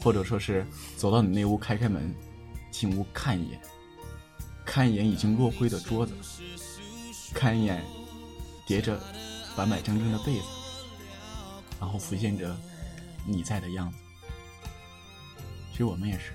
[0.00, 2.14] 或者说是走到你那屋开开门，
[2.70, 3.60] 进屋看一眼，
[4.64, 6.14] 看一眼已经落灰的桌子，
[7.34, 7.84] 看一眼
[8.66, 8.98] 叠着
[9.54, 10.46] 板板正正的被子，
[11.78, 12.56] 然后浮现着
[13.26, 13.98] 你在的样子。
[15.70, 16.32] 其实我们也是，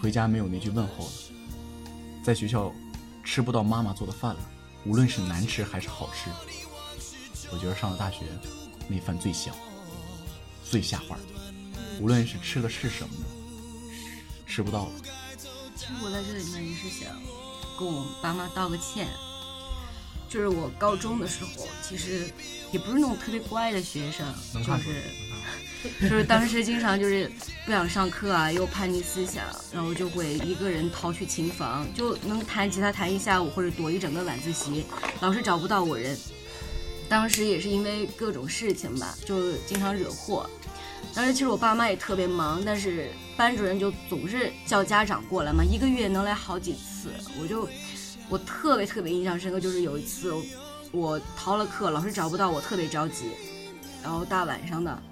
[0.00, 1.10] 回家没有那句问候了。
[2.24, 2.72] 在学校
[3.22, 4.40] 吃不到妈妈做的饭了，
[4.86, 6.30] 无论是难吃还是好吃，
[7.52, 8.20] 我觉得上了大学
[8.88, 9.54] 那饭最香，
[10.64, 11.18] 最下饭。
[12.00, 13.14] 无论是吃的是什么，
[14.46, 14.92] 吃不到了。
[15.76, 17.12] 其实我在这里面也是想
[17.78, 19.06] 跟我爸妈道个歉，
[20.26, 22.32] 就是我高中的时候，其实
[22.72, 25.02] 也不是那种特别乖的学生，就是。
[26.00, 27.30] 就是当时经常就是
[27.66, 34.84] 不想上课啊，又叛逆思想，然后就会一个人逃去琴房，就能弹吉他弹一下午，或者躲一整个晚自习，
[35.20, 36.16] 老师找不到我人。
[37.08, 40.48] 当时也是因为各种事情吧，就经常惹祸。
[41.14, 47.10] 当时其实我爸妈也特别忙，但是班主任就总是叫家长过来嘛，一个月能来好几次。
[47.38, 47.68] 我就
[48.30, 50.34] 我特别特别印象深刻，就是有一次
[50.92, 53.26] 我逃了课，老师找不到我，特别着急，
[54.02, 55.02] 然后大晚上的。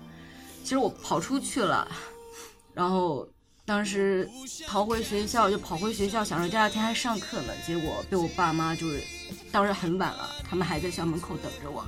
[0.63, 1.87] 其实我跑出去了，
[2.73, 3.29] 然后
[3.65, 4.29] 当时
[4.67, 7.53] 逃回学校，就跑回学校，想着第二天还上课呢。
[7.67, 9.03] 结果被我爸妈就是，
[9.51, 11.85] 当时很晚了，他们还在校门口等着我。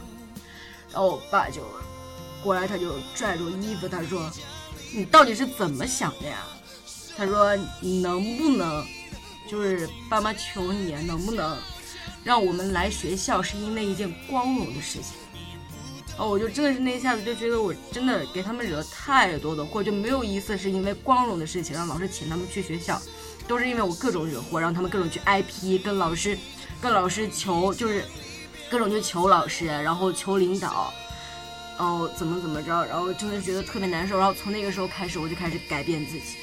[0.93, 1.62] 然后我爸就
[2.43, 4.31] 过来，他就拽着衣服，他说
[4.95, 6.45] ：“你到底是怎么想的呀？”
[7.16, 7.57] 他说
[8.03, 8.85] ：“能不能，
[9.51, 11.57] 就是爸妈求你，能不能
[12.22, 15.14] 让我们来学校，是因为一件光荣的事情。”
[16.17, 23.03] 哦，我就真的是那一下子就觉得我真的给他们惹太多的祸，就没有一次是因为光荣的事情让老师请他们去学校，
[23.49, 26.39] 都是因为我各种惹祸，让他们各种去挨批，跟老师，
[26.81, 28.05] 跟老师求，就是
[28.71, 30.95] 各种去求老师，然后求领导，
[31.79, 36.37] 哦怎么怎么着，然后真的觉得特别难受，然后从那个时候开始我就开始改变自己，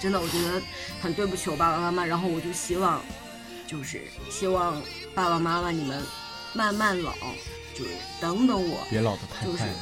[0.00, 0.62] 真的我觉得
[1.02, 3.02] 很对不起我爸爸妈妈，然后我就希望，
[3.66, 4.80] 就是希望
[5.12, 6.00] 爸爸妈妈你们
[6.54, 7.12] 慢慢老。
[7.80, 9.74] 就是等等我，别老的太快了，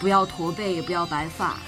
[0.00, 1.60] 不要驼背，也不要白发，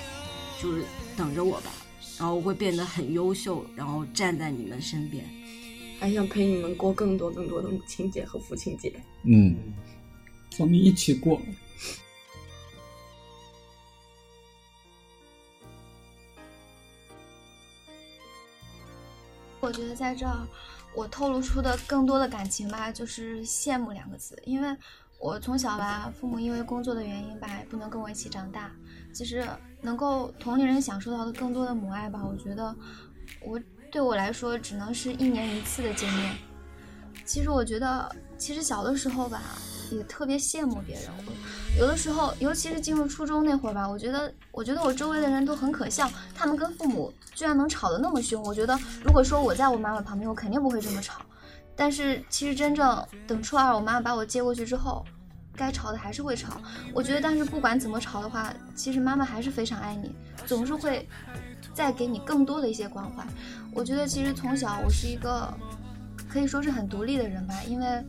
[0.60, 0.84] 就是
[1.16, 1.70] 等着我吧。
[2.18, 5.24] 然后我会变得很优秀，然后站在你们身边，
[6.00, 8.92] 还想陪你们过更多更多的母亲节和父亲节。
[9.22, 9.56] 嗯，
[10.58, 11.40] 我们一起过。
[19.60, 20.44] 我觉得在这儿，
[20.92, 24.76] 我透露出的更多的感情吧，就是羡慕两个字，因为。
[25.18, 28.70] 我从小吧，父母因为工作的原因吧，不能跟我一起长大。
[29.12, 29.46] 其实
[29.80, 32.20] 能够同龄人享受到的更多的母爱吧。
[32.22, 32.74] 我觉得，
[33.40, 33.58] 我
[33.90, 36.36] 对我来说只能是一年一次的见面。
[37.24, 39.40] 其实我觉得，其实小的时候吧，
[39.90, 41.04] 也特别羡慕别人。
[41.78, 48.40] 有的时候，尤其是进入初中那会儿吧，我觉得，我觉得我周围的人都很可笑，他们跟父母居然能吵得那么凶。
[48.44, 51.22] 我觉得，如果说我在我妈妈旁边，我肯定不会这么吵。
[51.76, 55.04] 但是其实真正等初二，我妈妈把我接过去之后，
[55.54, 56.60] 该吵的还是会吵。
[56.94, 60.14] 我觉得，但是不管怎么吵的话，其实妈妈还是非常爱你，
[60.46, 61.06] 总是会
[61.74, 63.24] 再给你更多的一些关怀。
[63.72, 65.52] 我觉得其实从小我是一个
[66.28, 68.04] 可以说是很独立的人吧，因为。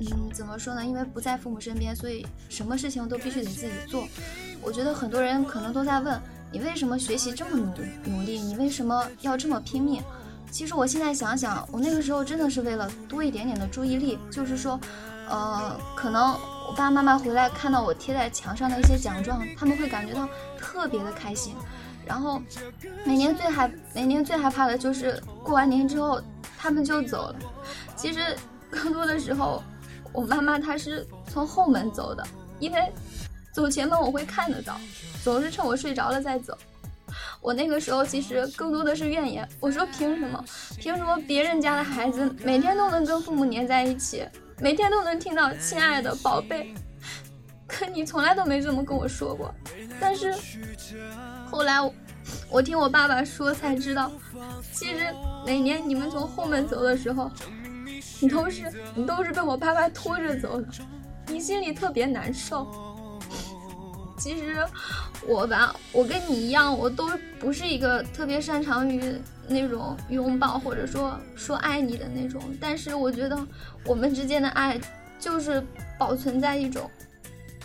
[0.00, 0.86] 嗯，怎么说呢？
[0.86, 4.06] 因为不在父母身边，所以什么事情都必须得自己做。
[4.62, 6.22] 我觉得很多人可能都在问
[6.52, 7.74] 你为什么学习这么努
[8.08, 10.00] 努力，你为什么要这么拼命？
[10.50, 14.78] 其实我现在想想，我那个时候真的是为了多一点点的注意力，就是说，
[15.28, 16.32] 呃，可能
[16.66, 20.28] 我爸爸妈妈回来看到我贴在墙上的一些奖状，他们会感觉到
[20.58, 21.54] 特别的开心。
[22.06, 22.42] 然后
[23.04, 26.20] 每年最害每年最害怕的就是过完年之后
[26.56, 27.36] 他们就走了。
[27.96, 28.36] 其实
[28.70, 29.62] 更多的时候。
[30.14, 32.26] 我妈妈她是从后门走的，
[32.58, 32.90] 因为
[33.52, 34.74] 走前门我会看得到，
[35.22, 36.56] 总是趁我睡着了再走。
[37.40, 40.44] 我那个时候其实更多的是怨言，我说凭什么？
[40.76, 44.26] 凭什么别人家的孩子每天都能跟父母黏在一起，
[44.58, 46.74] 每天都能听到亲爱的宝贝，
[47.66, 49.54] 可你从来都没这么跟我说过。
[50.00, 50.34] 但是
[51.50, 51.78] 后来
[52.50, 54.10] 我听我爸爸说才知道，
[54.72, 55.14] 其实
[55.46, 57.30] 每年你们从后门走的时候。
[58.20, 58.64] 你都是
[58.96, 60.66] 你都是被我爸爸拖着走的，
[61.28, 62.66] 你心里特别难受。
[64.18, 64.66] 其实
[65.26, 67.08] 我吧，我跟你一样，我都
[67.38, 69.14] 不是一个特别擅长于
[69.46, 72.42] 那种拥抱或者说说爱你的那种。
[72.60, 73.38] 但是我觉得
[73.84, 74.78] 我们之间的爱
[75.18, 75.64] 就是
[75.98, 76.90] 保存在一种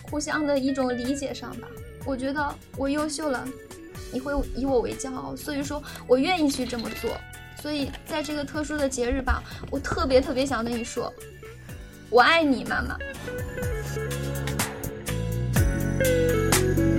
[0.03, 1.67] 互相的一种理解上吧。
[2.05, 3.45] 我觉得我优秀了，
[4.11, 7.11] 你会以我为骄傲，所以说我愿意去这么做。
[7.61, 9.41] 所以，在这个特殊的节日吧，
[9.71, 11.13] 我特别特别想跟你说，
[12.09, 12.97] 我爱你，妈妈。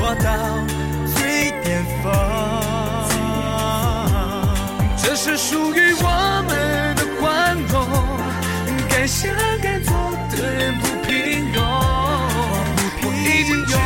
[0.00, 0.32] 做到
[1.14, 2.10] 最巅峰。
[4.96, 7.28] 这是属于我们的光
[7.68, 7.86] 荣，
[8.88, 9.30] 该想
[9.62, 9.92] 该做
[10.30, 11.56] 的人不平庸。
[13.02, 13.76] 我已经知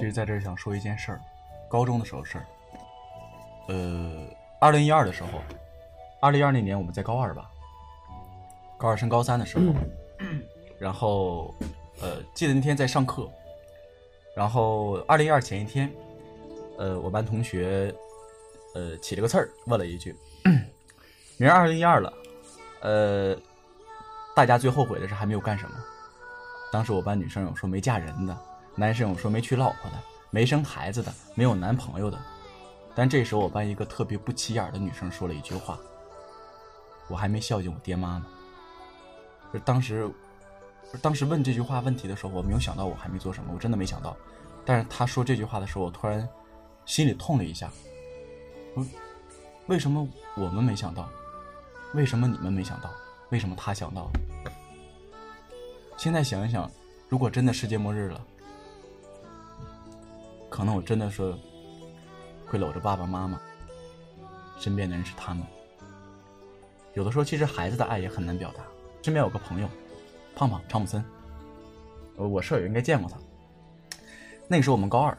[0.00, 1.20] 其实在这儿想说一件事儿，
[1.68, 2.46] 高中的时候事儿。
[3.68, 4.26] 呃，
[4.58, 5.28] 二零一二的时候，
[6.22, 7.50] 二零一二那年我们在高二吧，
[8.78, 9.74] 高二升高三的时候，
[10.78, 11.54] 然后
[12.00, 13.30] 呃，记得那天在上课，
[14.34, 15.92] 然后二零一二前一天，
[16.78, 17.94] 呃，我班同学
[18.74, 20.16] 呃起了个刺儿，问了一句
[21.36, 22.10] ：“明儿二零一二了，
[22.80, 23.36] 呃，
[24.34, 25.76] 大家最后悔的是还没有干什么？”
[26.72, 28.34] 当时我班女生有说没嫁人的。
[28.80, 29.96] 男生有说没娶老婆的，
[30.30, 32.18] 没生孩子的，没有男朋友的。
[32.94, 35.78] 但这时候我班一个特别不起眼的女生说了一句话
[37.06, 38.24] ：“我还没孝敬我爹妈呢。”
[39.52, 40.10] 就当时，
[41.02, 44.16] 当时问这句话问题的时候，我没有想到我还没做什么，我真的没想到。
[44.64, 46.26] 但是他说这句话的时候，我突然
[46.86, 47.70] 心里痛了一下。
[48.78, 48.88] 嗯，
[49.66, 50.08] 为什么
[50.38, 51.06] 我们没想到？
[51.92, 52.90] 为什么你们没想到？
[53.28, 54.10] 为什么他想到？
[55.98, 56.70] 现在想一想，
[57.10, 58.18] 如果真的世界末日了。
[60.50, 61.34] 可能我真的是
[62.46, 63.40] 会搂着爸爸妈妈，
[64.58, 65.42] 身边的人是他们。
[66.94, 68.64] 有的时候，其实孩子的爱也很难表达。
[69.02, 69.68] 身边有个朋友，
[70.34, 71.02] 胖胖汤姆森，
[72.16, 73.16] 我舍友应该见过他。
[74.48, 75.16] 那个时候我们高二，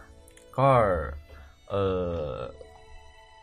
[0.51, 1.17] 高二，
[1.69, 2.53] 呃，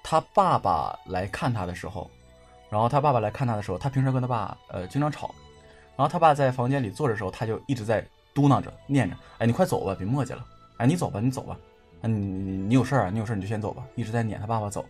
[0.04, 2.10] 他爸爸来看他的时候，
[2.68, 5.34] 然后他爸爸来看他的时候，他平时跟他爸呃经常吵，
[5.96, 10.46] 然后他爸在房间里坐着的时候，他就一直在嘟囔着、念着：“哎，你快走吧，别磨叽了。
[10.76, 11.58] 哎，你走吧，你走吧。
[12.02, 13.10] 啊，你你你有事儿啊？
[13.10, 14.84] 你有事儿你就先走吧。”一直在撵他爸爸走。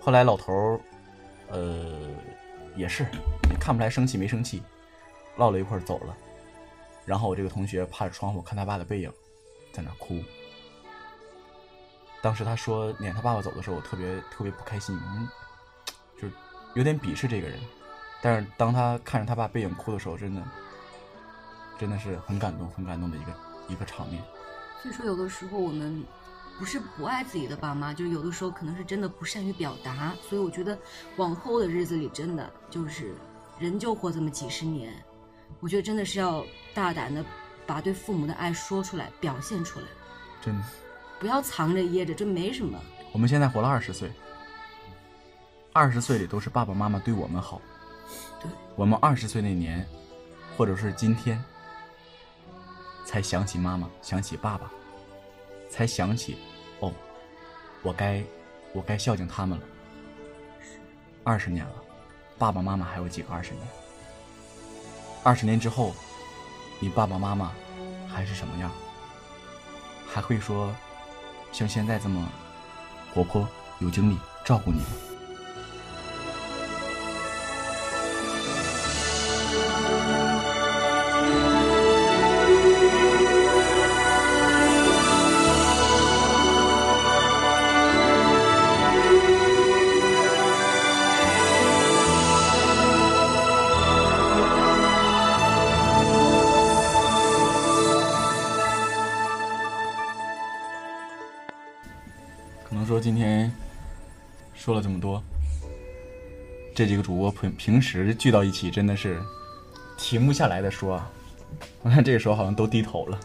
[0.00, 0.80] 后来老头儿，
[1.48, 2.10] 呃，
[2.76, 3.06] 也是
[3.58, 4.62] 看不来生气没生气，
[5.36, 6.14] 唠了一会儿走了。
[7.06, 9.10] 然后我这个同学趴着窗户看他爸的背影，
[9.72, 10.22] 在那哭。
[12.22, 15.28] 当时他说撵他爸爸走的时候，我特别特别不开心，嗯，
[16.20, 16.28] 就
[16.74, 17.58] 有点鄙视这个人。
[18.22, 20.42] 但是当他看着他爸背影哭的时候，真的，
[21.78, 23.34] 真的是很感动，很感动的一个
[23.68, 24.22] 一个场面。
[24.84, 26.04] 所以说，有的时候我们
[26.58, 30.12] 不是不爱自己的爸妈，就有的时候可能是真的不善于表达。
[30.28, 30.78] 所以我觉得
[31.16, 33.14] 往后的日子里，真的就是
[33.58, 34.92] 人就活这么几十年，
[35.60, 37.24] 我觉得真的是要大胆的
[37.66, 39.86] 把对父母的爱说出来，表现出来。
[40.42, 40.62] 真的，
[41.18, 42.78] 不要藏着掖着，这没什么。
[43.10, 44.12] 我们现在活了二十岁，
[45.72, 47.62] 二十岁里都是爸爸妈妈对我们好。
[48.38, 49.88] 对我们二十岁那年，
[50.58, 51.42] 或者是今天，
[53.04, 54.70] 才想起妈妈，想起爸爸，
[55.70, 56.38] 才想起，
[56.80, 56.92] 哦，
[57.82, 58.24] 我该，
[58.72, 59.64] 我该孝敬他们了。
[61.22, 61.72] 二十年了，
[62.38, 63.66] 爸爸妈妈还有几个二十年？
[65.22, 65.94] 二十年之后，
[66.80, 67.52] 你爸爸妈妈
[68.08, 68.70] 还是什么样？
[70.06, 70.74] 还会说
[71.50, 72.28] 像现在这么
[73.12, 73.48] 活泼、
[73.80, 75.13] 有精力照顾你吗？
[104.64, 105.22] 说了这么多，
[106.74, 109.22] 这几个主播平平时聚到一起真的是
[109.98, 110.98] 停不下来的说，
[111.82, 113.20] 我看这个时候好像都低头了，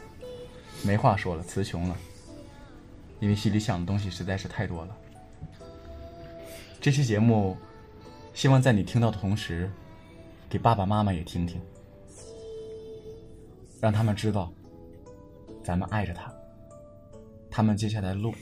[0.83, 1.95] 没话说了，词穷了，
[3.21, 4.97] 因为心里想的东西实在是太多了。
[6.81, 7.55] 这期节目，
[8.33, 9.71] 希望在你听到的同时，
[10.49, 11.61] 给爸爸妈妈也听听，
[13.79, 14.51] 让他们知道，
[15.63, 16.29] 咱们爱着他，
[17.49, 18.35] 他们接下来的路。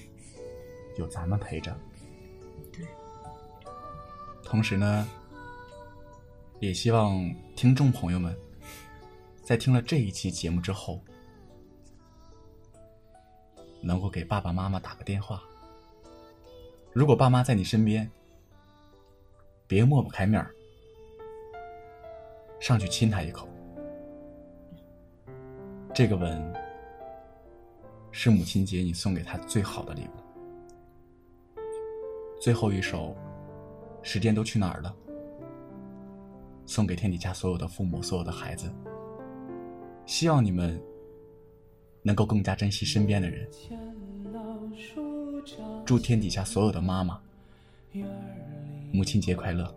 [0.98, 1.80] 有咱们陪着，
[4.48, 5.06] 同时呢，
[6.62, 8.34] 也希望听众朋友们，
[9.44, 11.02] 在听了这一期节目之后，
[13.82, 15.44] 能够给爸爸妈妈打个电话。
[16.94, 18.10] 如果爸妈在你身边，
[19.68, 20.50] 别抹不开面儿，
[22.62, 23.50] 上去亲他一口。
[25.94, 26.56] 这个吻，
[28.12, 31.60] 是母亲节你送给他最好的礼物。
[32.40, 33.14] 最后一首，
[34.02, 34.96] 时间都去哪儿了？
[36.66, 38.70] 送给天底下所有的父母，所有的孩子。
[40.06, 40.82] 希望你们
[42.02, 43.48] 能够更加珍惜身边的人。
[45.86, 47.20] 祝天底下所有的妈妈，
[48.92, 49.74] 母亲节快乐！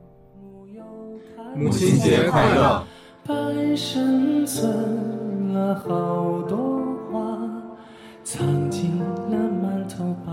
[1.57, 2.85] 母亲节快乐！
[3.25, 6.81] 半生存了好多
[7.13, 7.39] 话，
[8.25, 10.33] 藏进了满头白